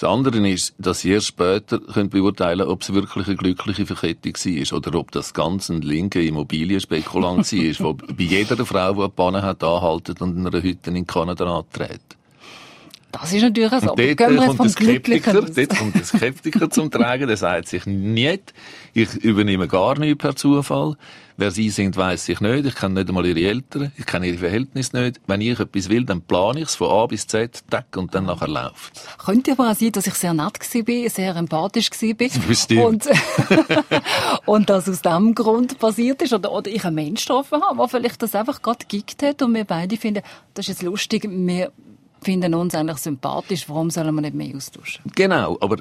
[0.00, 4.32] Das andere ist, dass sie erst später können beurteilen ob es wirklich eine glückliche Verkettung
[4.32, 9.08] war oder ob das ganz ein linker Immobilienspekulant war, der bei jeder Frau, die eine
[9.10, 12.16] Panne hat, anhaltet und in einer Hütte in Kanada antritt.
[13.12, 13.76] Das ist natürlich so.
[13.76, 17.26] Und dort, Gehen wir kommt jetzt vom der Skeptiker, dort kommt der Skeptiker zum Tragen,
[17.26, 18.54] der sagt sich nicht,
[18.94, 20.96] ich übernehme gar nichts per Zufall.
[21.36, 22.66] Wer sie sind, weiß ich nicht.
[22.66, 23.92] Ich kenne nicht einmal ihre Eltern.
[23.96, 25.22] Ich kenne ihre Verhältnisse nicht.
[25.26, 28.26] Wenn ich etwas will, dann plane ich es von A bis Z, tack, und dann
[28.26, 32.86] nachher läuft Könnte aber auch sein, dass ich sehr nett war, sehr empathisch war.
[32.86, 33.08] Und,
[34.44, 36.34] und das aus dem Grund passiert ist.
[36.34, 39.54] Oder, oder ich einen Mensch getroffen habe, der vielleicht das einfach gerade gekickt hat und
[39.54, 41.72] wir beide finden, das ist jetzt lustig, wir
[42.22, 45.02] finden uns eigentlich sympathisch, warum sollen wir nicht mehr austauschen?
[45.14, 45.76] Genau, aber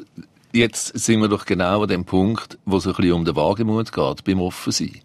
[0.54, 3.92] jetzt sind wir doch genau an dem Punkt, wo es ein bisschen um den Wagemut
[3.92, 5.02] geht, beim Offensein.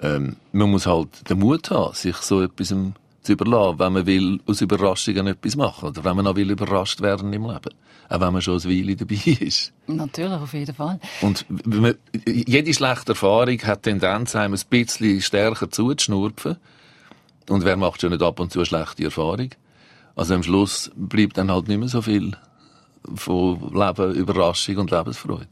[0.00, 2.74] Ähm, man muss halt den Mut haben, sich so etwas
[3.22, 7.00] zu überlassen, wenn man will aus Überraschungen etwas machen oder wenn man auch will überrascht
[7.00, 7.74] werden im Leben.
[8.08, 9.72] Auch wenn man schon eine Weile dabei ist.
[9.86, 10.98] Natürlich, auf jeden Fall.
[11.20, 11.94] Und man,
[12.26, 16.56] jede schlechte Erfahrung hat Tendenz, einem ein bisschen stärker zuzuschnurpfen.
[17.48, 19.50] Und wer macht schon nicht ab und zu eine schlechte Erfahrung?
[20.16, 22.32] Also am Schluss bleibt dann halt nicht mehr so viel
[23.14, 25.48] von Leben, Überraschung und Lebensfreude.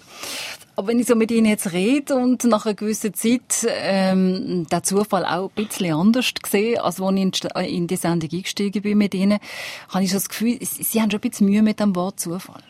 [0.77, 4.83] Aber wenn ich so mit Ihnen jetzt rede und nach einer gewissen Zeit ähm, der
[4.83, 8.83] Zufall auch ein bisschen anders gesehen, als als ich in die- in die Sendung eingestiegen
[8.83, 9.41] bin mit Ihnen,
[9.89, 12.63] habe ich so das Gefühl, Sie haben schon ein bisschen Mühe mit dem Wort Zufall.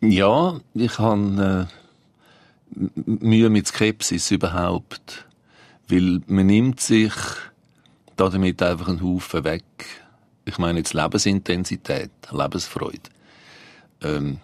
[0.00, 1.68] Ja, ich habe
[2.76, 5.24] äh, Mühe mit Skepsis überhaupt.
[5.88, 7.12] Weil man nimmt sich
[8.20, 9.64] damit einfach einen Haufen weg.
[10.44, 13.10] Ich meine jetzt Lebensintensität, Lebensfreude.
[14.02, 14.38] Ähm,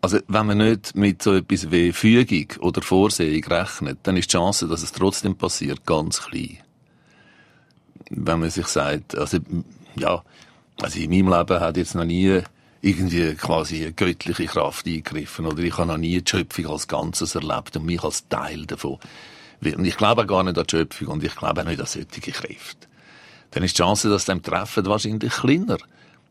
[0.00, 4.36] also wenn man nicht mit so etwas wie Fügung oder Vorsehung rechnet, dann ist die
[4.36, 6.58] Chance, dass es trotzdem passiert, ganz klein.
[8.10, 9.38] Wenn man sich sagt, also
[9.96, 10.22] ja,
[10.82, 12.42] also in meinem Leben hat jetzt noch nie
[12.82, 17.34] irgendwie quasi eine göttliche Kraft eingegriffen oder ich habe noch nie die Schöpfung als Ganzes
[17.34, 18.98] erlebt und mich als Teil davon.
[19.62, 21.86] Und ich glaube auch gar nicht an die Schöpfung und ich glaube auch nicht an
[21.86, 22.86] solche Kräfte.
[23.54, 25.78] Dann ist die Chance, dass sie dem treffen, wahrscheinlich kleiner.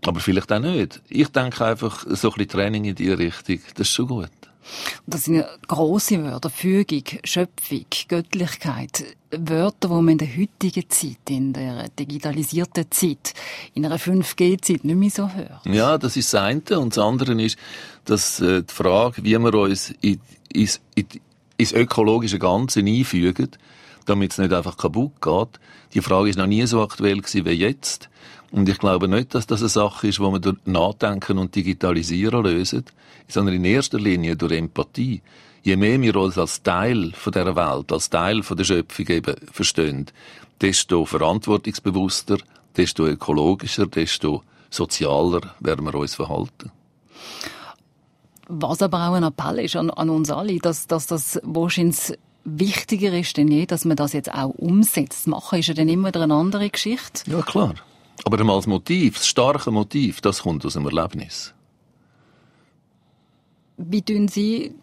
[0.06, 1.02] Aber vielleicht auch nicht.
[1.08, 4.30] Ich denke einfach, so ein bisschen Training in diese Richtung, das ist schon gut.
[5.06, 6.50] Und das sind ja grosse Wörter.
[6.50, 9.18] Fügung, Schöpfung, Göttlichkeit.
[9.32, 13.34] Wörter, die man in der heutigen Zeit, in der digitalisierten Zeit,
[13.74, 15.66] in einer 5G-Zeit nicht mehr so hört.
[15.66, 16.80] Ja, das ist das eine.
[16.80, 17.58] Und das andere ist,
[18.06, 20.20] dass äh, die Frage, wie wir uns in,
[20.54, 21.08] ins, in,
[21.58, 23.50] ins ökologische Ganze einfügen,
[24.06, 25.60] damit es nicht einfach kaputt geht,
[25.94, 28.10] die Frage ist noch nie so aktuell gewesen wie jetzt.
[28.52, 32.44] Und ich glaube nicht, dass das eine Sache ist, wo man durch Nachdenken und Digitalisieren
[32.44, 32.86] lösen,
[33.28, 35.22] sondern in erster Linie durch Empathie.
[35.64, 40.08] Je mehr wir uns als Teil von der Welt, als Teil der Schöpfung eben verstehen,
[40.62, 42.38] desto verantwortungsbewusster,
[42.76, 46.72] desto ökologischer, desto sozialer werden wir uns verhalten.
[48.48, 53.18] Was aber auch ein Appell ist an, an uns alle, dass, dass das wahrscheinlich wichtiger
[53.18, 55.28] ist denn je, dass man das jetzt auch umsetzt.
[55.28, 57.30] Machen ist ja dann immer wieder eine andere Geschichte.
[57.30, 57.76] Ja, klar.
[58.26, 61.54] Aber einmal das Motiv, das starke Motiv, das kommt aus dem Erlebnis.
[63.78, 64.76] Wie tun Sie,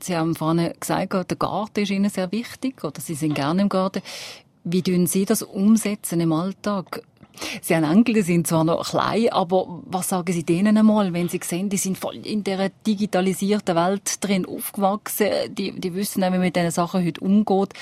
[0.00, 3.68] Sie haben vorhin gesagt, der Garten ist Ihnen sehr wichtig, oder Sie sind gerne im
[3.68, 4.02] Garten.
[4.68, 7.02] Wie tun Sie das umsetzen im Alltag?
[7.62, 11.28] Sie haben Enkel, die sind zwar noch klein, aber was sagen Sie denen einmal, wenn
[11.28, 16.28] Sie sehen, die sind voll in dieser digitalisierten Welt drin aufgewachsen, die, die wissen auch,
[16.28, 17.74] wie man mit diesen Sachen heute umgeht.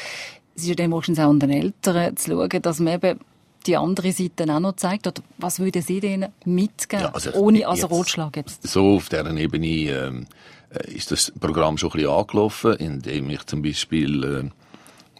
[0.54, 3.20] Es ist ja dann wahrscheinlich auch an den Eltern zu schauen, dass man eben
[3.66, 5.06] die andere Seite auch noch zeigt.
[5.06, 8.68] Oder was würden Sie denen mitgeben, Ja, also ohne als Rotschlag jetzt?
[8.68, 10.26] So auf dieser Ebene ähm,
[10.68, 14.50] äh, ist das Programm schon ein bisschen angelaufen, indem ich zum Beispiel äh,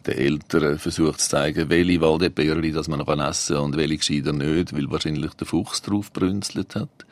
[0.06, 4.32] den Eltern versucht zu zeigen, welche Waldbeerli das man noch essen kann und welche gescheiter
[4.32, 7.06] nicht, weil wahrscheinlich der Fuchs drauf brünzelt hat.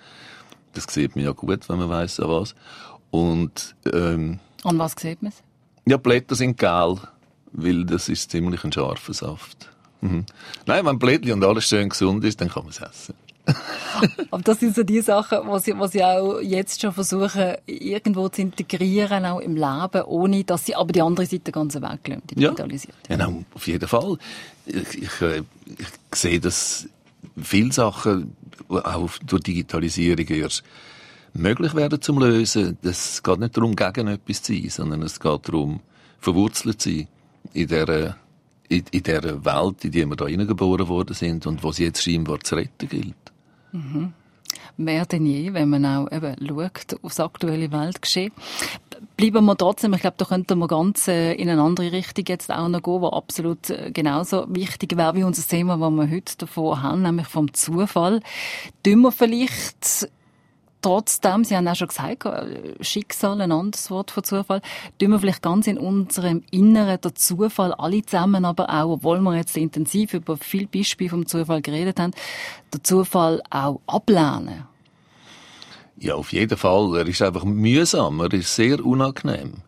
[0.75, 2.55] Das sieht man ja gut, wenn man weiss, an was.
[3.11, 5.33] Und ähm, An was sieht man
[5.85, 6.97] ja, Blätter sind gel,
[7.53, 9.71] weil das ist ziemlich ein scharfer Saft.
[10.01, 10.27] Mhm.
[10.67, 13.15] Nein, wenn Blättli und alles schön gesund ist, dann kann man es essen.
[14.31, 18.29] Aber das sind so die Sachen, was sie, was sie auch jetzt schon versuchen, irgendwo
[18.29, 22.41] zu integrieren, auch im Leben, ohne dass sie aber die andere Seite ganz weglassen, die
[22.41, 22.95] Ja, digitalisiert.
[23.09, 24.17] genau, auf jeden Fall.
[24.67, 26.89] Ich, ich, äh, ich sehe, dass
[27.41, 28.37] viele Sachen
[28.69, 30.63] auch durch Digitalisierung erst
[31.35, 32.79] möglich werden zum Lösen.
[32.83, 35.81] Es geht nicht darum, gegen etwas zu sein, sondern es geht darum,
[36.21, 37.09] verwurzelt zu sein
[37.55, 38.17] in dieser,
[38.69, 42.41] in, in dieser Welt, in die wir da hineingeboren worden sind und was jetzt scheinbar
[42.41, 43.15] zu retten gilt.
[44.77, 48.33] Mehr denn je, wenn man auch eben schaut aufs aktuelle Weltgeschehen.
[49.17, 52.51] Bleiben wir trotzdem, ich glaube, da könnten wir ganz äh, in eine andere Richtung jetzt
[52.51, 56.37] auch noch gehen, was absolut äh, genauso wichtig wäre wie unser Thema, das wir heute
[56.39, 58.21] davon haben, nämlich vom Zufall.
[58.83, 60.09] Tun wir vielleicht
[60.83, 62.27] trotzdem, Sie haben auch schon gesagt,
[62.81, 64.61] Schicksal, ein anderes Wort von Zufall,
[64.99, 69.37] tun wir vielleicht ganz in unserem Inneren der Zufall alle zusammen, aber auch, obwohl wir
[69.37, 72.13] jetzt intensiv über viele Beispiele vom Zufall geredet haben,
[72.73, 74.67] der Zufall auch ablehnen.
[75.97, 76.97] Ja, auf jeden Fall.
[76.97, 78.19] Er ist einfach mühsam.
[78.21, 79.59] Er ist sehr unangenehm.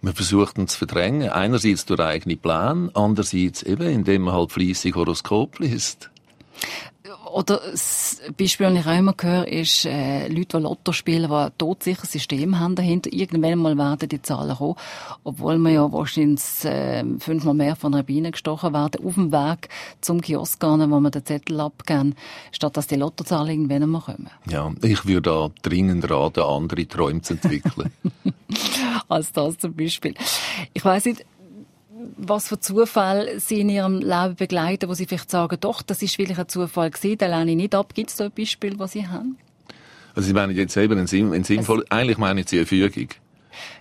[0.00, 1.28] Man versucht ihn zu verdrängen.
[1.28, 6.10] Einerseits durch eigene Pläne, andererseits eben, indem man halt fleissig Horoskop liest.
[7.32, 11.34] Oder das Beispiel, das ich auch immer höre, ist äh, Leute, die Lotto spielen, die
[11.34, 13.12] ein todsicheres System haben dahinter.
[13.12, 14.76] Irgendwann mal werden die Zahlen kommen,
[15.24, 19.68] obwohl wir ja wahrscheinlich äh, fünfmal mehr von einer Biene gestochen werden, auf dem Weg
[20.00, 22.14] zum Kiosk gehen, wo wir den Zettel abgeben,
[22.52, 24.30] statt dass die Lottozahlen irgendwann mal kommen.
[24.48, 27.92] Ja, ich würde da dringend raten, andere Träume zu entwickeln.
[29.08, 30.14] Als das zum Beispiel.
[30.72, 31.24] Ich weiss nicht,
[32.16, 36.18] was für Zufälle Sie in Ihrem Leben begleiten, wo Sie vielleicht sagen, doch, das ist
[36.18, 37.94] wirklich ein Zufall gewesen, den lehne ich nicht ab.
[37.94, 39.36] Gibt es da ein Beispiel, was Sie haben?
[40.14, 43.08] Also Sie meinen jetzt eben ein, Sinn, ein sinnvoll, eigentlich meine ich eine Fügung.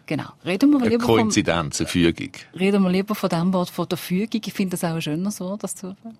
[0.06, 0.30] Genau.
[0.46, 2.32] Reden wir eine lieber Koinzidenz, eine Fügung.
[2.58, 4.42] Reden wir lieber von dem Wort, von der Fügung.
[4.46, 6.14] Ich finde das auch ein schönes Wort, das Zufall.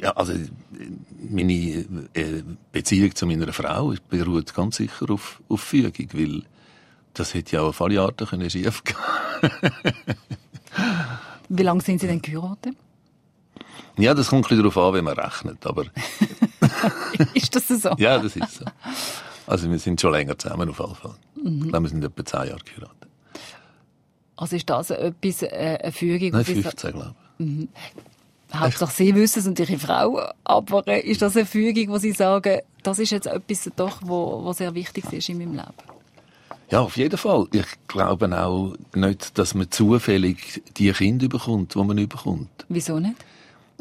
[0.00, 0.32] Ja, also
[1.30, 1.52] meine
[2.14, 6.42] äh, Beziehung zu meiner Frau beruht ganz sicher auf, auf Fügung, weil
[7.14, 8.96] das hätte ja auch auf alle Arten können schief gehen
[11.48, 12.76] Wie lange sind Sie denn geheiratet?
[13.98, 15.84] Ja, das kommt ein darauf an, wie man rechnet, aber...
[17.34, 17.90] ist das so?
[17.98, 18.64] ja, das ist so.
[19.46, 21.14] Also wir sind schon länger zusammen auf jeden Fall.
[21.42, 21.62] Mhm.
[21.64, 23.08] Ich glaube, wir sind etwa zehn Jahre geheiratet.
[24.36, 26.30] Also ist das etwas, äh, eine Fügung?
[26.32, 27.46] Nein, 15, glaube ich.
[27.46, 27.68] Mhm.
[28.52, 32.60] Hauptsache Sie wissen es und Ihre Frau, aber ist das eine Fügung, wo Sie sagen,
[32.82, 35.95] das ist jetzt etwas doch, wo, wo sehr wichtig ist in meinem Leben?
[36.70, 37.46] Ja, auf jeden Fall.
[37.52, 42.66] Ich glaube auch nicht, dass man zufällig die Kinder bekommt, die man bekommt.
[42.68, 43.16] Wieso nicht?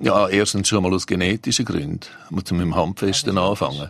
[0.02, 2.02] Ja, erstens schon mal aus genetischen Gründen.
[2.30, 3.90] Man muss mit dem Handfesten ja, anfangen.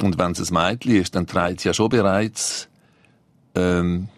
[0.00, 2.68] Und wenn es ein Mädchen ist, dann trägt es ja schon bereits
[3.54, 4.08] ähm,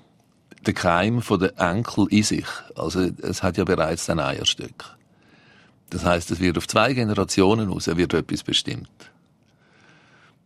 [0.66, 2.46] den Keim von der Enkel in sich.
[2.74, 4.96] Also es hat ja bereits ein Eierstück.
[5.90, 8.90] Das heißt, es wird auf zwei Generationen aus, er wird etwas bestimmt.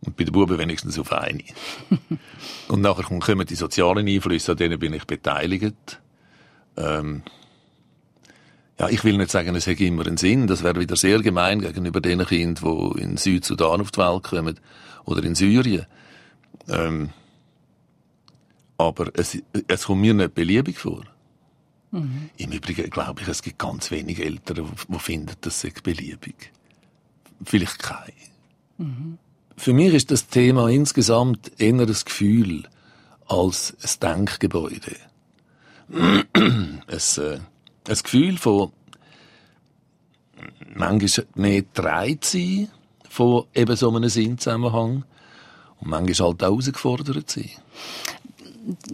[0.01, 1.43] Und bei den Buben wenigstens auf eine.
[2.69, 5.99] und nachher kommen die sozialen Einflüsse, an denen bin ich beteiligt.
[6.77, 7.23] Ähm,
[8.79, 10.47] ja, ich will nicht sagen, es hätte immer einen Sinn.
[10.47, 14.59] Das wäre wieder sehr gemein gegenüber den Kindern, die in Südsudan auf die Welt kommen
[15.03, 15.85] oder in Syrien.
[16.69, 17.09] Ähm,
[18.77, 21.03] aber es, es kommt mir nicht beliebig vor.
[21.91, 22.29] Mhm.
[22.37, 26.53] Im Übrigen glaube ich, es gibt ganz wenige Eltern, die finden, das sei beliebig.
[27.43, 28.13] Vielleicht keine.
[28.77, 29.17] Mhm.
[29.59, 32.63] Für mich ist das Thema insgesamt eher ein Gefühl
[33.27, 34.95] als ein Denkgebäude.
[35.91, 37.39] ein, äh,
[37.89, 38.71] ein Gefühl von
[40.73, 42.69] manchmal mehr dreit sein
[43.09, 45.03] von eben so einem Sinnzusammenhang
[45.81, 47.49] und manchmal halt auch herausgefordert sein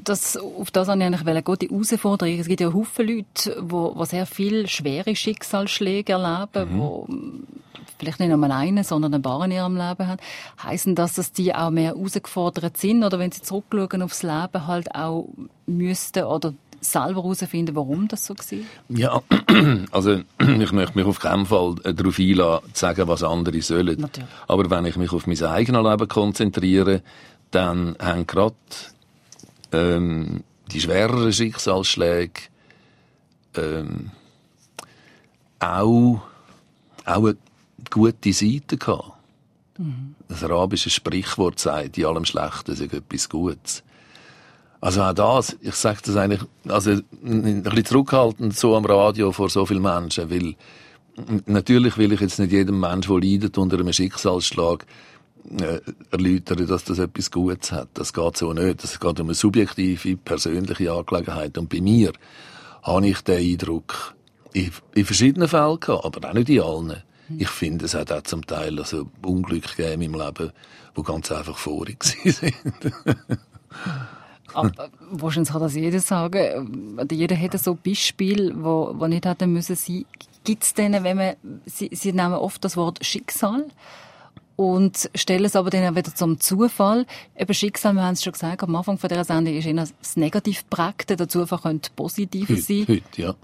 [0.04, 2.40] das, auf das habe ich eigentlich eine gute Herausforderung.
[2.40, 7.44] Es gibt ja Haufen Leute, die, die sehr viel schwere Schicksalsschläge erleben, mhm.
[7.78, 10.20] die vielleicht nicht nur einen, sondern ein paar in ihrem Leben haben.
[10.62, 14.94] Heißen das, dass die auch mehr herausgefordert sind oder wenn sie zurückschauen aufs Leben halt
[14.94, 15.28] auch
[15.66, 18.60] müssten oder selber herausfinden, warum das so war?
[18.90, 19.22] Ja,
[19.92, 24.00] also ich möchte mich auf keinen Fall äh, darauf einladen, zu sagen, was andere sollen.
[24.00, 24.30] Natürlich.
[24.48, 27.02] Aber wenn ich mich auf mein eigenes Leben konzentriere,
[27.52, 28.56] dann haben gerade
[29.76, 32.42] ähm, die schwereren Schicksalsschläge
[33.56, 34.12] ähm,
[35.60, 36.22] auch,
[37.06, 37.38] auch eine
[37.90, 39.14] gute Seite gehabt.
[39.78, 40.16] Mhm.
[40.28, 43.84] Das arabische Sprichwort sagt, in allem Schlechten ist etwas Gutes.
[44.82, 49.50] Also auch das, ich sage das eigentlich, also ein bisschen zurückhaltend so am Radio vor
[49.50, 50.56] so vielen Menschen, weil
[51.46, 54.86] natürlich will ich jetzt nicht jedem Menschen, der leidet unter einem Schicksalsschlag,
[55.60, 55.80] äh,
[56.12, 57.90] erläutern, dass das etwas Gutes hat.
[57.94, 58.84] Das geht so nicht.
[58.84, 61.58] Es geht um eine subjektive, persönliche Angelegenheit.
[61.58, 62.14] Und bei mir
[62.84, 64.16] habe ich den Eindruck,
[64.54, 67.04] in, in verschiedenen Fällen gehabt, aber auch nicht in allen.
[67.38, 70.52] Ich finde, es hat auch zum Teil also Unglück gegeben meinem Leben,
[70.94, 72.64] wo ganz einfach vorig sind.
[74.54, 76.98] Aber wahrscheinlich kann das jeder sagen.
[77.12, 80.06] Jeder hätte so Beispiel, wo, wo nicht hätte müssen sein.
[80.44, 83.66] Gibt es denn, wenn man, Sie, Sie nehmen oft das Wort Schicksal
[84.56, 87.06] und stellen es aber dann wieder zum Zufall.
[87.38, 90.16] Eben Schicksal, wir haben es schon gesagt, am Anfang von dieser Sendung ist eher das
[90.16, 92.86] negativ prägte, der Zufall könnte positiv heute, sein.
[92.88, 93.36] Heute, ja.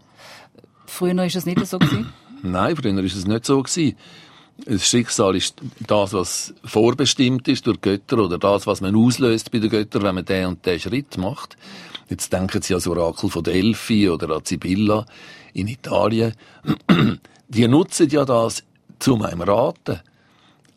[0.86, 2.14] Früher war es nicht so gewesen?
[2.44, 3.98] Nein, früher war es nicht so gewesen.
[4.66, 5.56] Das Schicksal ist
[5.88, 10.16] das, was vorbestimmt ist durch Götter oder das, was man auslöst bei den Göttern, wenn
[10.16, 11.58] man den und den Schritt macht.
[12.10, 15.06] Jetzt denken Sie an das Orakel von Delphi oder an Sibylla
[15.54, 16.34] in Italien.
[17.48, 18.64] Die nutzen ja das
[19.00, 20.00] zu meinem Raten.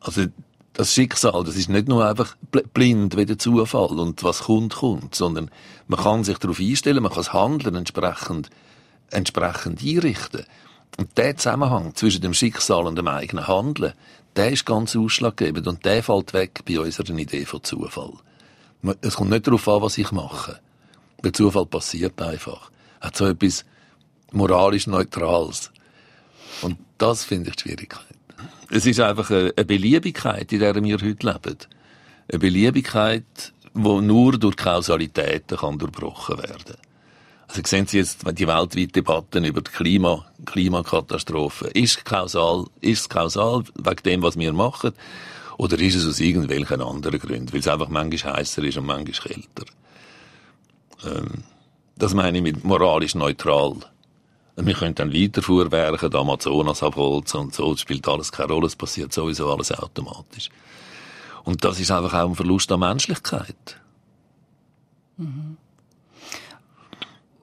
[0.05, 0.27] Also,
[0.75, 2.37] das Schicksal, das ist nicht nur einfach
[2.73, 5.51] blind wie der Zufall und was kommt, kommt, sondern
[5.87, 8.51] man kann sich darauf einstellen, man kann das Handeln entsprechend,
[9.11, 10.45] entsprechend einrichten.
[10.99, 13.95] Und der Zusammenhang zwischen dem Schicksal und dem eigenen Handeln,
[14.37, 18.13] der ist ganz ausschlaggebend und der fällt weg bei unserer Idee von Zufall.
[19.01, 20.59] Es kommt nicht darauf an, was ich mache.
[21.23, 22.71] Der Zufall passiert einfach.
[23.01, 23.65] Hat so etwas
[24.33, 25.71] moralisch Neutrales.
[26.63, 28.14] Und das finde ich die Schwierigkeit.
[28.71, 31.59] Es ist einfach eine Beliebigkeit, in der wir heute leben.
[32.29, 36.77] Eine Beliebigkeit, die nur durch Kausalitäten kann durchbrochen werden
[37.49, 41.67] Also sehen Sie jetzt die weltweite Debatten über die Klima, Klimakatastrophe.
[41.69, 44.93] Ist, kausal, ist es kausal wegen dem, was wir machen?
[45.57, 47.53] Oder ist es aus irgendwelchen anderen Gründen?
[47.53, 49.65] Weil es einfach manchmal heißer ist und manchmal kälter.
[51.05, 51.45] Ähm,
[51.97, 53.77] das meine ich mit moralisch neutral.
[54.57, 58.67] Wir können dann weiter fuhrwerken, die Amazonas abholzen und so, es spielt alles keine Rolle,
[58.67, 60.49] es passiert sowieso alles automatisch.
[61.43, 63.81] Und das ist einfach auch ein Verlust an Menschlichkeit.
[65.17, 65.57] Mhm.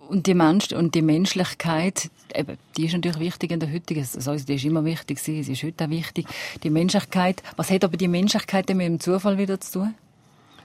[0.07, 4.35] Und die, Mensch und die Menschlichkeit, eben, die ist natürlich wichtig in der heutigen, also
[4.35, 6.27] die ist immer wichtig, sie ist heute auch wichtig.
[6.63, 9.95] Die Menschlichkeit, was hat aber die Menschlichkeit mit dem Zufall wieder zu tun?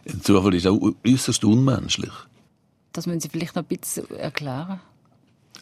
[0.05, 2.13] Der Zufall ist auch äußerst unmenschlich.
[2.93, 4.81] Das müssen Sie vielleicht noch ein bisschen erklären.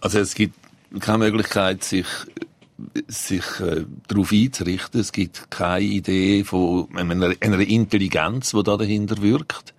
[0.01, 0.55] Also es gibt
[1.01, 2.07] keine Möglichkeit, sich
[3.07, 5.01] sich äh, darauf einzurichten.
[5.01, 9.75] Es gibt keine Idee von einer, einer Intelligenz, die da dahinter wirkt.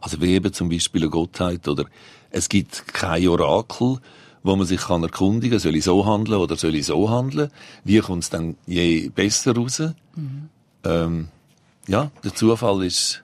[0.00, 1.84] Also wie eben zum Beispiel eine Gottheit oder
[2.30, 3.98] es gibt kein Orakel,
[4.42, 7.50] wo man sich kann erkundigen, soll ich so handeln oder soll ich so handeln?
[7.84, 9.82] Wie kommt es dann je besser raus?
[10.14, 10.48] Mhm.
[10.84, 11.28] Ähm,
[11.88, 13.22] ja, der Zufall ist,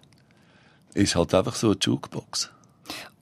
[0.92, 2.50] ist halt einfach so eine Jukebox.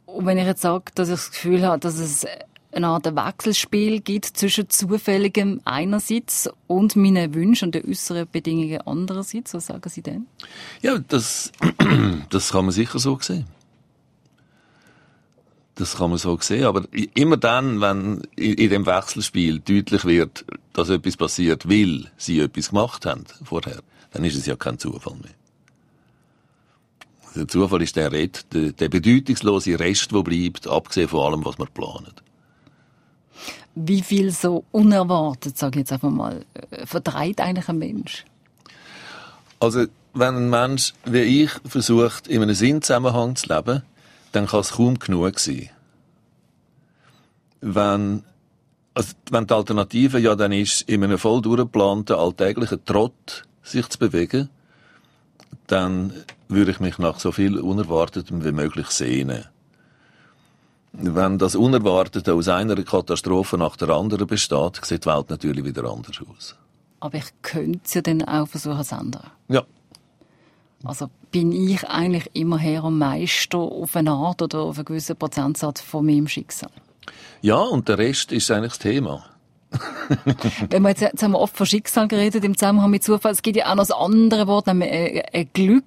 [0.07, 2.27] Und wenn ich jetzt sage, dass ich das Gefühl habe, dass es
[2.75, 9.55] eine Art Wechselspiel gibt zwischen Zufälligem einerseits und meinen Wünschen und den äußeren Bedingungen andererseits,
[9.55, 10.27] was sagen Sie denn?
[10.83, 11.53] Ja, das,
[12.31, 13.47] das kann man sicher so sehen.
[15.77, 16.85] Das kann man so sehen, aber
[17.15, 23.07] immer dann, wenn in dem Wechselspiel deutlich wird, dass etwas passiert, weil sie etwas gemacht
[23.07, 23.83] haben vorher,
[24.13, 25.33] dann ist es ja kein Zufall mehr.
[27.35, 31.59] Der Zufall ist der, Red, der, der bedeutungslose Rest, der bleibt, abgesehen von allem, was
[31.59, 32.13] wir planen.
[33.75, 38.25] Wie viel so unerwartet, sage ich jetzt einfach mal, äh, verdreht eigentlich ein Mensch?
[39.61, 43.83] Also, wenn ein Mensch wie ich versucht, in einem Sinnzusammenhang zu leben,
[44.33, 45.71] dann kann es kaum genug sein.
[47.61, 48.23] Wenn,
[48.95, 53.99] also, wenn die Alternative ja dann ist, in einem voll durchgeplanten alltäglichen Trott sich zu
[53.99, 54.51] bewegen,
[55.67, 56.13] dann
[56.49, 59.45] würde ich mich nach so viel Unerwartetem wie möglich sehnen.
[60.97, 65.85] Wenn das Unerwartete aus einer Katastrophe nach der anderen besteht, sieht die Welt natürlich wieder
[65.85, 66.57] anders aus.
[67.01, 69.31] Aber ich könnte es ja dann auch versuchen zu ändern.
[69.49, 69.63] Ja.
[70.85, 75.17] Also bin ich eigentlich immer her und Meister auf eine Art oder auf einen gewissen
[75.17, 76.71] Prozentsatz von meinem Schicksal?
[77.43, 79.25] Ja, und der Rest ist eigentlich das Thema.
[80.71, 83.33] Wenn wir jetzt, jetzt haben wir oft von Schicksal geredet im Zusammenhang mit Zufall.
[83.33, 85.85] Es gibt ja auch noch das andere Wort, nämlich äh, äh, Glück.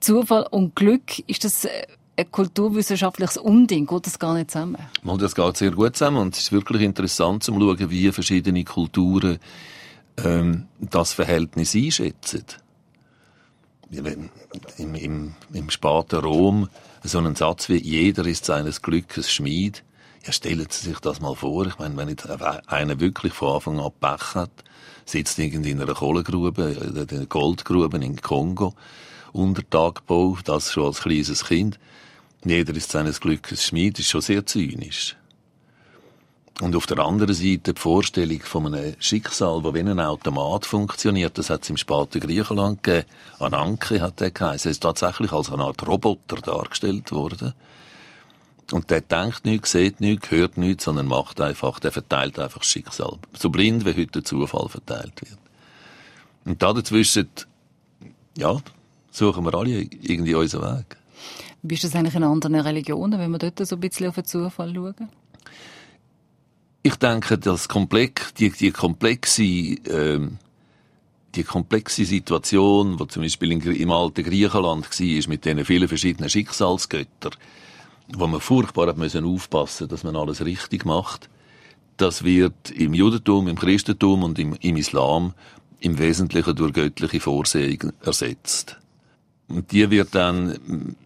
[0.00, 3.86] Zufall und Glück, ist das äh, ein kulturwissenschaftliches Unding?
[3.86, 4.76] Geht das gar nicht zusammen?
[5.02, 8.64] Mal, das geht sehr gut zusammen und es ist wirklich interessant zu schauen, wie verschiedene
[8.64, 9.38] Kulturen
[10.18, 12.44] ähm, das Verhältnis einschätzen.
[13.90, 14.30] Im,
[14.78, 16.68] im, im späten Rom
[17.02, 19.84] so einen Satz wie «Jeder ist seines Glückes Schmied».
[20.24, 21.66] Ja, stellen Sie sich das mal vor.
[21.66, 22.28] Ich meine, wenn jetzt
[22.68, 24.52] einer wirklich von Anfang an Pech hat,
[25.04, 28.74] sitzt irgendwie in einer Kohlegrube, in einer Goldgrube in Kongo,
[29.32, 31.80] unter Tagbau, das schon als kleines Kind.
[32.44, 35.16] Jeder ist seines Glückes Schmied, ist schon sehr zynisch.
[36.60, 41.38] Und auf der anderen Seite die Vorstellung von einem Schicksal, das wie ein Automat funktioniert,
[41.38, 43.08] das hat es im späten Griechenland gegeben.
[43.38, 44.68] Ananke hat der geheißen.
[44.68, 47.54] Er ist tatsächlich als eine Art Roboter dargestellt worden.
[48.70, 52.68] Und der denkt nichts, sieht nichts, hört nichts, sondern macht einfach, der verteilt einfach das
[52.68, 53.18] Schicksal.
[53.36, 55.38] So blind, wie heute der Zufall verteilt wird.
[56.44, 57.28] Und da dazwischen,
[58.36, 58.56] ja,
[59.10, 60.96] suchen wir alle irgendwie unseren Weg.
[61.62, 64.24] Wie ist das eigentlich in anderen Religionen, wenn wir dort so ein bisschen auf den
[64.24, 65.08] Zufall schauen?
[66.82, 70.38] Ich denke, dass komplex, die, die komplexe, ähm,
[71.36, 77.34] die komplexe Situation, die zum Beispiel im alten Griechenland war, mit diesen vielen verschiedenen Schicksalsgöttern,
[78.08, 81.30] wo man furchtbar hat müssen aufpassen, dass man alles richtig macht,
[81.96, 85.34] das wird im Judentum, im Christentum und im, im Islam
[85.78, 88.78] im Wesentlichen durch göttliche Vorsehung ersetzt.
[89.48, 90.96] Und die wird dann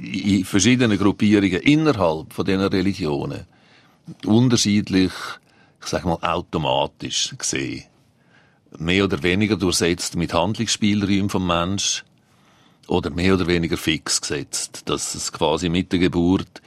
[0.00, 3.46] in verschiedenen Gruppierungen innerhalb von diesen Religionen
[4.24, 5.12] unterschiedlich,
[5.80, 7.84] ich sage mal, automatisch gesehen.
[8.78, 12.04] mehr oder weniger durchsetzt mit Handlungsspielräumen vom Mensch
[12.86, 16.62] oder mehr oder weniger fix gesetzt, dass es quasi mit der Geburt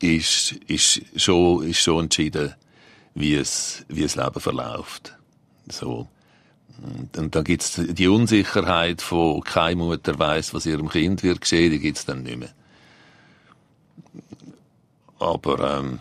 [0.00, 2.54] ist, ist schon, ist schon entschieden,
[3.14, 5.14] wie es, wie es Leben verläuft.
[5.68, 6.08] So.
[7.16, 11.78] Und, dann gibt's die Unsicherheit von keine Mutter weiß, was ihrem Kind wird geschehen, die
[11.78, 12.52] gibt's dann nicht mehr.
[15.18, 16.00] Aber ähm,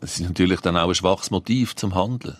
[0.00, 2.36] es ist natürlich dann auch ein schwaches Motiv zum Handeln.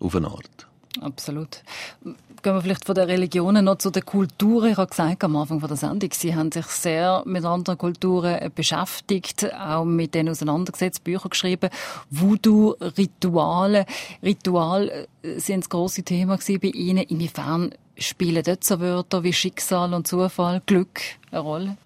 [0.00, 0.68] Auf eine Art.
[1.00, 1.62] Absolut.
[2.02, 4.64] Gehen wir vielleicht von den Religionen noch zu der Kultur.
[4.64, 8.50] Ich habe gesagt am Anfang von der Sendung, Sie haben sich sehr mit anderen Kulturen
[8.54, 11.70] beschäftigt, auch mit denen auseinandergesetzt, Bücher geschrieben.
[12.10, 13.86] Voodoo, Rituale.
[14.22, 17.04] Ritual äh, sind das grosse Thema bei Ihnen.
[17.04, 21.00] Inwiefern spielen dort so Wörter wie Schicksal und Zufall, Glück
[21.30, 21.76] eine Rolle?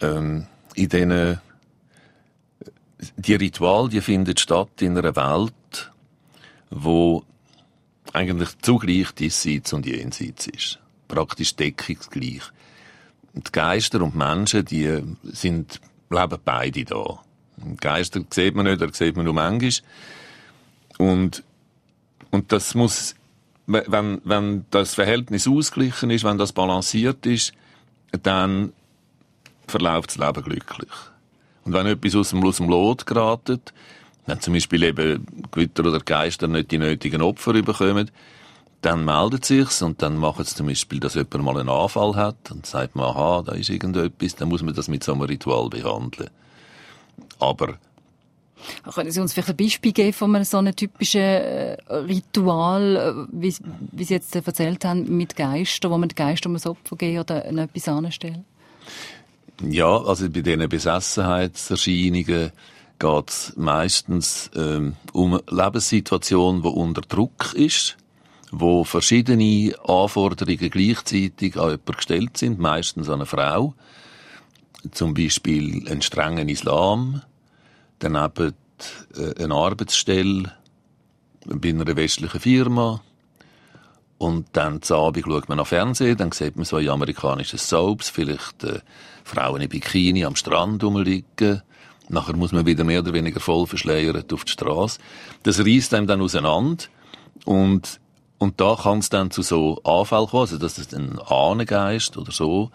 [0.00, 1.40] Ähm, in diesen
[3.16, 5.90] die Ritual, die findet statt in einer Welt,
[6.70, 7.24] wo
[8.12, 10.78] eigentlich zugleich diesseits und jenseits ist.
[11.08, 12.42] Praktisch deckungsgleich.
[13.34, 17.20] Die Geister und die Menschen, die sind, leben beide da.
[17.80, 19.72] Geister sieht man nicht, da sieht man nur manchmal.
[20.98, 21.42] Und,
[22.30, 23.14] und das muss,
[23.66, 27.52] wenn, wenn das Verhältnis ausgeglichen ist, wenn das balanciert ist,
[28.22, 28.72] dann
[29.70, 30.90] verläuft das Leben glücklich.
[31.64, 33.72] Und wenn etwas aus dem, aus dem Lot geratet,
[34.26, 38.10] wenn zum Beispiel eben Gewitter oder Geister nicht die nötigen Opfer bekommen,
[38.82, 42.50] dann meldet sich's und dann macht es zum Beispiel, dass jemand mal einen Anfall hat
[42.50, 45.68] und sagt man, aha, da ist irgendetwas, dann muss man das mit so einem Ritual
[45.68, 46.30] behandeln.
[47.38, 47.78] Aber
[48.94, 53.28] können Sie uns vielleicht ein Beispiel geben von einem so einem typischen äh, Ritual, äh,
[53.32, 53.54] wie,
[53.92, 57.20] wie Sie jetzt erzählt haben, mit Geistern, wo man den Geistern um ein Opfer geben
[57.20, 58.44] oder etwas anstellen?
[59.68, 62.52] Ja, also bei diesen Besessenheitserscheinungen
[62.98, 67.96] geht es meistens ähm, um eine Lebenssituation, die unter Druck ist,
[68.50, 73.74] wo verschiedene Anforderungen gleichzeitig an jemanden gestellt sind, meistens an eine Frau.
[74.92, 77.22] Zum Beispiel einen strengen Islam,
[77.98, 78.54] daneben
[79.16, 80.52] äh, eine Arbeitsstelle
[81.44, 83.02] bei einer westlichen Firma,
[84.20, 88.10] und dann zu Abend schaut man auf Fernsehen, dann sieht man so in amerikanischen Soaps,
[88.10, 88.80] vielleicht äh,
[89.24, 91.62] Frauen in Bikini am Strand rumliegen.
[92.10, 95.00] Nachher muss man wieder mehr oder weniger voll verschleiert auf die Straße.
[95.42, 96.84] Das reißt einem dann auseinander.
[97.46, 97.98] Und,
[98.36, 102.30] und da kann es dann zu so Anfällen kommen, also dass es ein Ahnengeist oder
[102.30, 102.70] so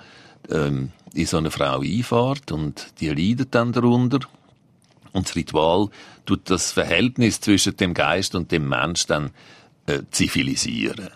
[0.49, 4.17] ähm, in so eine Frau einfährt und die leidet dann darunter.
[5.11, 5.89] Und das Ritual
[6.25, 9.29] tut das Verhältnis zwischen dem Geist und dem Mensch dann
[9.85, 11.11] äh, zivilisieren.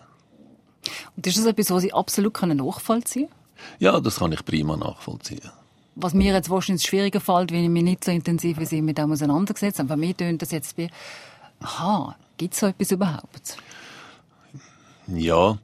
[1.15, 3.39] Und ist das etwas, was Sie absolut nachvollziehen können?
[3.79, 5.51] Ja, das kann ich prima nachvollziehen.
[5.95, 8.97] Was mir jetzt wahrscheinlich schwieriger fällt, wenn ich mich nicht so intensiv wie Sie mit
[8.97, 9.97] dem auseinandergesetzt habe.
[9.97, 10.89] Mich tönt das jetzt wie,
[11.59, 13.57] aha, gibt es so etwas überhaupt?
[15.07, 15.57] Ja,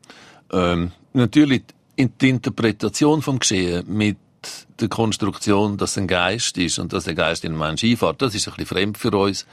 [0.51, 1.63] ähm, natürlich
[1.97, 4.17] die Interpretation vom Geschehen mit
[4.79, 8.21] der Konstruktion, dass es ein Geist ist und dass der Geist in den Menschen einfährt,
[8.21, 9.45] das ist ein bisschen fremd für uns.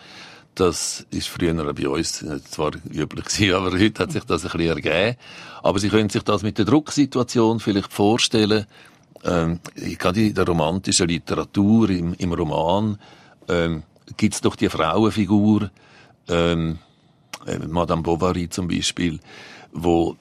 [0.54, 4.76] Das ist früher bei uns zwar üblich gewesen, aber heute hat sich das ein bisschen
[4.76, 5.16] ergeben.
[5.62, 8.66] Aber Sie können sich das mit der Drucksituation vielleicht vorstellen.
[9.24, 9.60] Ähm,
[9.98, 12.98] gerade in der romantischen Literatur, im, im Roman,
[13.48, 13.84] ähm,
[14.16, 15.70] gibt es doch die Frauenfigur,
[16.28, 16.78] ähm,
[17.46, 19.20] äh, Madame Bovary zum Beispiel,
[19.72, 20.16] wo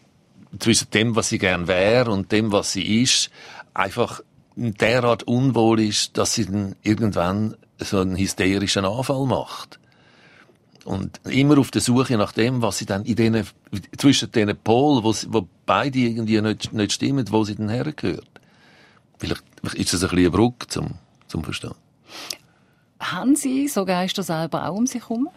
[0.59, 3.31] zwischen dem, was sie gern wäre und dem, was sie ist,
[3.73, 4.21] einfach
[4.55, 9.80] derart unwohl ist, dass sie dann irgendwann so einen hysterischen Anfall macht.
[10.83, 13.45] Und immer auf der Suche nach dem, was sie dann in denen,
[13.97, 18.27] zwischen diesen Polen, wo, wo beide irgendwie nicht, nicht stimmen, wo sie dann hergehört.
[19.19, 19.43] Vielleicht
[19.75, 20.95] ist das ein bisschen eine Brücke zum,
[21.27, 21.75] zum Verstehen.
[22.99, 25.29] Haben Sie so Geister selber auch um sich herum?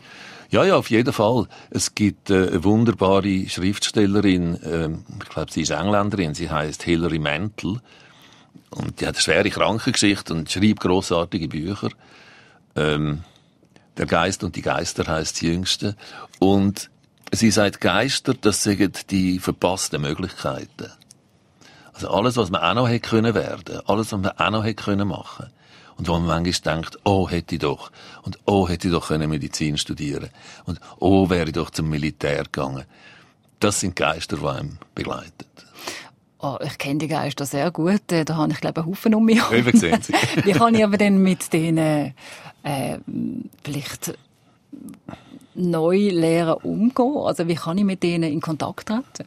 [0.51, 1.47] Ja, ja, auf jeden Fall.
[1.70, 4.88] Es gibt äh, eine wunderbare Schriftstellerin, äh,
[5.22, 7.80] ich glaube, sie ist Engländerin, sie heißt Hilary Mantel.
[8.70, 11.88] Und die hat eine schwere Krankengeschichte und schreibt großartige Bücher.
[12.76, 13.24] Ähm,
[13.97, 15.97] der Geist und die Geister heißt Jüngste.
[16.38, 16.90] Und
[17.32, 20.90] sie sagt Geister, das sind die verpassten Möglichkeiten.
[21.92, 24.82] Also alles, was man auch noch hätte können werden, alles, was man auch noch hätte
[24.82, 25.51] können machen.
[25.97, 27.92] Und wo man manchmal denkt, oh, hätte ich doch.
[28.22, 30.30] Und oh, hätte ich doch können Medizin studieren.
[30.64, 32.84] Und oh, wäre ich doch zum Militär gegangen.
[33.61, 35.47] Das sind Geister, die einem begleiten.
[36.45, 38.12] Oh, ich kenne die Geister sehr gut.
[38.12, 39.38] Äh, da habe ich, glaube ich, einen Haufen um mich.
[39.51, 42.12] Wie kann ich aber dann mit denen
[42.62, 42.99] äh,
[43.64, 44.18] vielleicht
[45.55, 47.16] neu lernen umgehen?
[47.24, 49.26] Also wie kann ich mit denen in Kontakt treten?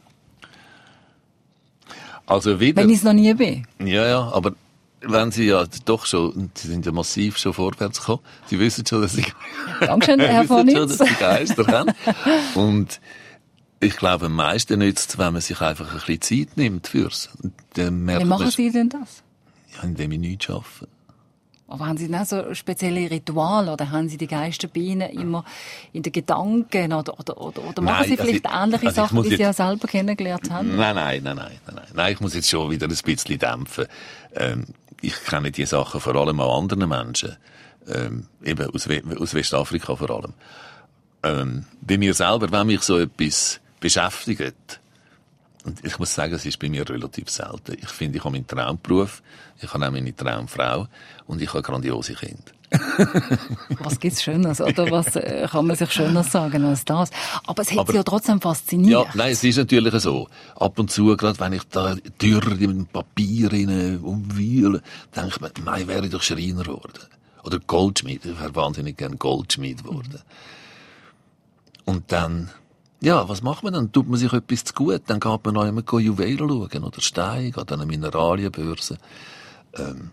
[2.24, 3.66] Also wieder, Wenn ich es noch nie bin.
[3.80, 4.52] Ja, ja, aber
[5.00, 8.22] wenn Sie ja doch schon, Sie sind ja massiv schon vorwärts gekommen.
[8.46, 9.24] Sie wissen schon, dass Sie,
[9.80, 11.92] Dankeschön, Herr wissen schon, dass Sie Geister haben.
[12.54, 13.00] Und
[13.80, 17.28] Ich glaube, am meisten nützt es, wenn man sich einfach ein bisschen Zeit nimmt fürs.
[17.42, 19.22] Und dann merkt Wie machen Sie denn das?
[19.76, 20.88] Ja, indem ich nichts arbeite.
[21.70, 25.44] Aber haben Sie dann so spezielle Rituale oder haben Sie die Geisterbienen immer
[25.92, 29.00] in den Gedanken oder, oder, oder, oder machen Nein, Sie also vielleicht ich- ähnliche also
[29.02, 30.74] Sachen, wie Sie ja selber kennengelernt haben?
[30.76, 32.12] Nein, nein, nein, nein, nein, nein.
[32.14, 33.84] Ich muss jetzt schon wieder ein bisschen dämpfen.
[34.34, 34.64] Ähm,
[35.02, 37.36] ich kenne die Sachen vor allem auch anderen Menschen.
[37.86, 40.32] Ähm, eben aus, We aus Westafrika vor allem.
[41.22, 44.80] Ähm, bei mir selber, wenn mich so etwas beschäftigt,
[45.64, 47.76] und ich muss sagen, es ist bei mir relativ selten.
[47.80, 49.22] Ich finde, ich habe meinen Traumberuf,
[49.60, 50.86] ich habe auch meine Traumfrau
[51.26, 52.52] und ich habe grandiose Kinder.
[53.80, 54.90] Was gibt's Schöneres, oder?
[54.90, 57.10] Was äh, kann man sich Schöneres sagen als das?
[57.46, 58.90] Aber es hat Aber- Sie ja trotzdem fasziniert.
[59.06, 60.28] Ja, nein, es ist natürlich so.
[60.54, 64.82] Ab und zu, gerade wenn ich da Dürr in dem Papier rein umwühle,
[65.16, 67.00] denke ich mir, mei, wäre ich doch Schreiner geworden.
[67.42, 68.24] Oder Goldschmied.
[68.26, 70.20] Ich wäre wahnsinnig gern Goldschmied geworden.
[71.84, 72.50] Und dann,
[73.00, 73.92] ja, was macht man dann?
[73.92, 75.02] Tut man sich etwas zu gut?
[75.06, 78.98] Dann geht man noch einmal Juwelen schauen oder Steine, geht an eine Mineralienbörse.
[79.76, 80.10] Ähm,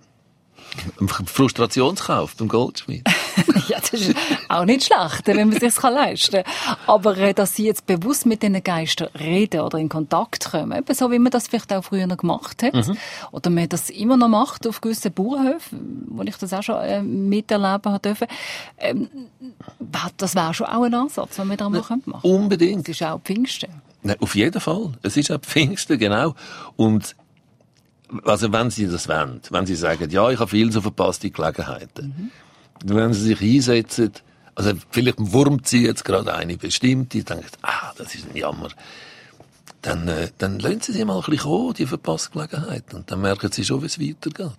[1.25, 3.03] Frustrationskauf beim Goldschmied.
[3.67, 4.15] ja, das ist
[4.49, 6.77] auch nicht schlecht, wenn man sich's leisten kann.
[6.87, 10.93] Aber äh, dass Sie jetzt bewusst mit diesen Geistern reden oder in Kontakt kommen, eben
[10.93, 12.97] so wie man das vielleicht auch früher noch gemacht hat, Mhm.
[13.31, 17.01] oder man das immer noch macht auf gewissen Bauernhöfen, wo ich das auch schon äh,
[17.01, 18.27] miterleben habe dürfen,
[18.77, 19.09] ähm,
[20.17, 22.27] das wäre schon auch ein Ansatz, den wir da mal machen könnten.
[22.27, 22.87] Unbedingt.
[22.87, 23.69] Das ist auch Pfingsten.
[24.03, 24.91] Nein, auf jeden Fall.
[25.01, 26.35] Es ist ab Pfingsten, genau.
[26.75, 27.15] Und,
[28.23, 32.31] also wenn Sie das wollen, wenn Sie sagen, ja, ich habe viel so verpasste Gelegenheiten,
[32.83, 34.11] wenn Sie sich einsetzen,
[34.55, 38.69] also vielleicht wurmt Sie jetzt gerade eine bestimmte, denken, ah, das ist ein Jammer,
[39.81, 43.21] dann, äh, dann lassen Sie sie mal ein bisschen kommen, die verpasste Gelegenheit, und dann
[43.21, 44.57] merken Sie schon, wie es weitergeht.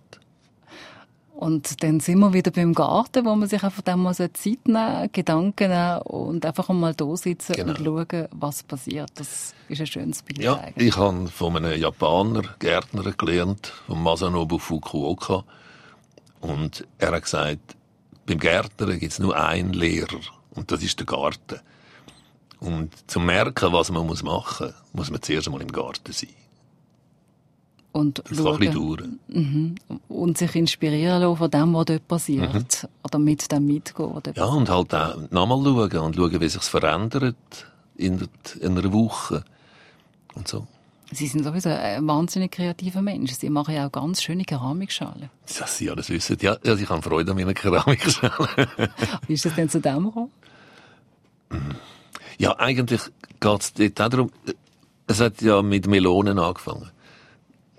[1.36, 4.66] Und dann sind wir wieder beim Garten, wo man sich einfach dann mal so Zeit
[4.66, 7.72] nehmen, Gedanken nehmen und einfach mal da sitzen Genau.
[7.74, 9.10] und schauen, was passiert.
[9.16, 10.88] Das ist ein schönes Bild Ja, eigentlich.
[10.88, 15.44] ich habe von einem Japaner, Gärtner gelernt, von Masanobu Fukuoka.
[16.40, 17.76] Und er hat gesagt,
[18.24, 20.20] beim Gärtner gibt es nur einen Lehrer.
[20.54, 21.60] Und das ist der Garten.
[22.60, 26.30] Und zum merken, was man muss machen muss, muss man zuerst einmal im Garten sein.
[27.96, 29.74] Und Das kann schauen dauern.
[30.08, 32.88] und sich inspirieren lassen von dem, was dort passiert.
[33.02, 34.12] Oder mit dem mitgehen.
[34.12, 34.32] Mhm.
[34.34, 37.36] Ja, und halt auch nochmal schauen und schauen, wie sich verändert
[37.96, 38.28] in, der,
[38.60, 39.44] in einer Woche.
[40.34, 40.66] Und so.
[41.10, 43.32] Sie sind sowieso ein wahnsinnig kreativer Mensch.
[43.32, 45.30] Sie machen ja auch ganz schöne Keramikschalen.
[45.58, 46.36] Dass Sie alles wissen.
[46.42, 48.68] Ja, also ich habe Freude an meiner Keramikschale.
[49.26, 50.30] Wie ist es denn zu dem gekommen?
[52.38, 53.00] Ja, eigentlich
[53.40, 54.30] geht's dort auch darum,
[55.06, 56.90] es hat ja mit Melonen angefangen.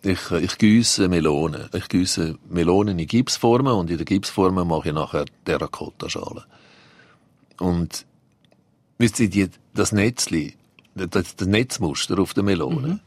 [0.07, 1.69] Ich, äh, ich gieße Melonen.
[1.73, 6.45] Ich gieße Melonen in Gipsformen und in der Gipsformen mache ich nachher Terrakotta-Schalen.
[7.59, 8.05] Und
[8.97, 10.55] wisst ihr, die, das Netzli,
[10.95, 13.01] das, das Netzmuster auf der Melone,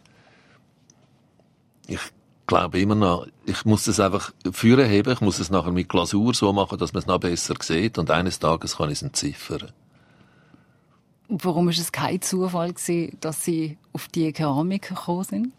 [1.87, 2.01] ich
[2.47, 6.35] glaube immer noch, ich muss das einfach führen heben, ich muss es nachher mit Glasur
[6.35, 9.73] so machen, dass man es noch besser sieht und eines Tages kann ich es entziffern.
[11.29, 15.53] Und warum ist es kein Zufall gewesen, dass Sie auf die Keramik gekommen sind?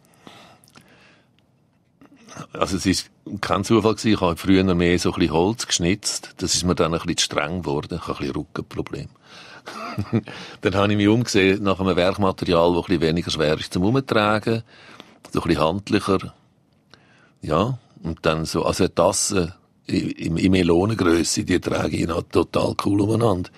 [2.53, 3.09] Also es ist
[3.41, 4.13] kein Zufall gewesen.
[4.13, 6.35] Ich habe früher mehr so ein bisschen Holz geschnitzt.
[6.37, 7.95] Das ist mir dann ein bisschen zu streng geworden.
[7.95, 9.09] Ich habe ein bisschen Rückenproblem.
[10.61, 13.83] dann habe ich mich umgesehen nach einem Werkmaterial, das ein bisschen weniger schwer ist zum
[13.83, 14.63] Umtragen.
[15.31, 16.33] So ein bisschen handlicher.
[17.41, 17.77] Ja.
[18.03, 19.55] Und dann so, also eine Tasse
[19.85, 23.49] in, in Melonengrösse, die trage ich noch total cool umeinander.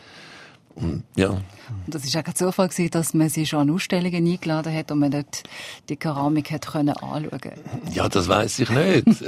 [0.75, 1.29] Und, ja.
[1.29, 1.43] Und
[1.87, 4.99] das ist auch kein Zufall gewesen, dass man sie schon an Ausstellungen eingeladen hat und
[4.99, 5.43] man dort
[5.89, 7.51] die Keramik hat können anschauen
[7.91, 9.05] Ja, das weiß ich nicht.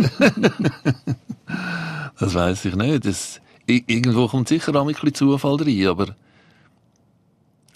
[2.19, 3.05] das weiß ich nicht.
[3.05, 6.15] Das, irgendwo kommt sicher auch ein bisschen Zufall rein, aber,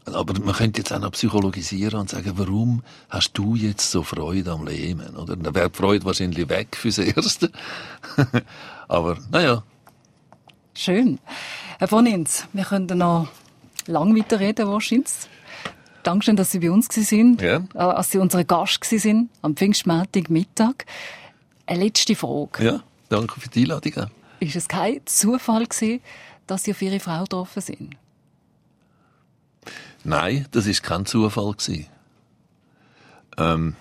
[0.05, 4.51] aber man könnte jetzt auch noch psychologisieren und sagen, warum hast du jetzt so Freude
[4.51, 5.35] am Leben, oder?
[5.35, 7.51] Dann wäre die Freude wahrscheinlich weg fürs Erste.
[8.87, 9.63] aber, naja.
[10.73, 11.19] Schön.
[11.77, 13.27] Herr von Inz, wir können noch
[13.89, 15.09] lang weiterreden wahrscheinlich.
[16.03, 17.57] Dankeschön, dass Sie bei uns waren, Ja.
[17.57, 20.85] äh, dass Sie unsere Gast waren am Pfingstmontag Mittag.
[21.65, 22.63] Eine letzte Frage.
[22.63, 24.09] Ja, danke für die Einladung.
[24.39, 26.01] Ist es kein Zufall gewesen,
[26.47, 27.95] dass Sie auf Ihre Frau getroffen sind?
[30.03, 31.87] Nein, das ist kein Zufall gewesen.
[33.37, 33.75] Ähm,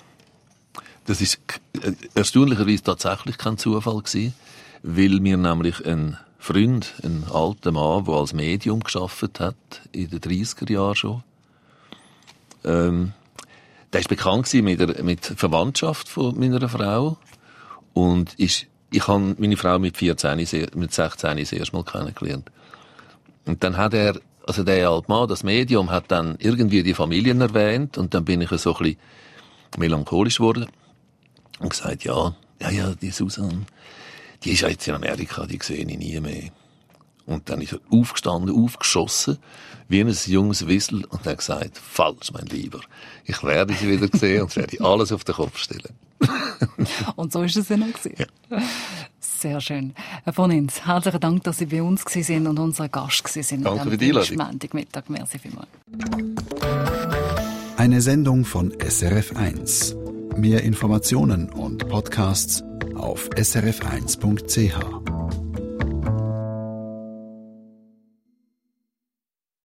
[1.06, 1.38] das ist
[1.80, 4.34] äh, erstaunlicherweise tatsächlich kein Zufall gewesen,
[4.82, 9.56] weil mir nämlich ein Freund, ein alter Mann, der als Medium geschafft hat
[9.92, 11.22] in den 30er Jahren schon,
[12.64, 13.12] ähm,
[13.92, 17.16] der ist bekannt mit der mit Verwandtschaft von meiner Frau.
[17.94, 22.50] Und ist, ich habe meine Frau mit 14, sehr- mit 16 das erste Mal kennengelernt.
[23.46, 27.42] Und dann hat er Also der alte Mann, das Medium, hat dann irgendwie die Familien
[27.42, 27.98] erwähnt.
[27.98, 28.98] Und dann bin ich so ein bisschen
[29.76, 30.66] melancholisch geworden
[31.58, 33.66] und gesagt, ja, ja, ja, die Susan,
[34.44, 36.50] die ist ja jetzt in Amerika, die sehe ich nie mehr.
[37.26, 39.38] Und dann ist er aufgestanden, aufgeschossen,
[39.88, 42.80] wie ein junges Wissel und hat gesagt, falsch, mein Lieber.
[43.24, 45.94] Ich werde sie wieder sehen und werde alles auf den Kopf stellen.
[47.16, 48.14] und so ist es dann auch gewesen.
[48.18, 48.62] Ja.
[49.20, 49.94] Sehr schön.
[50.24, 53.64] Herr von Inz, herzlichen Dank, dass Sie bei uns sind und unser Gast sind.
[53.64, 54.70] Danke für die Einladung.
[54.72, 55.08] Mittag.
[55.10, 55.68] Merci vielmals.
[57.76, 59.94] Eine Sendung von SRF1.
[60.36, 62.64] Mehr Informationen und Podcasts
[62.98, 65.17] auf srf1.ch.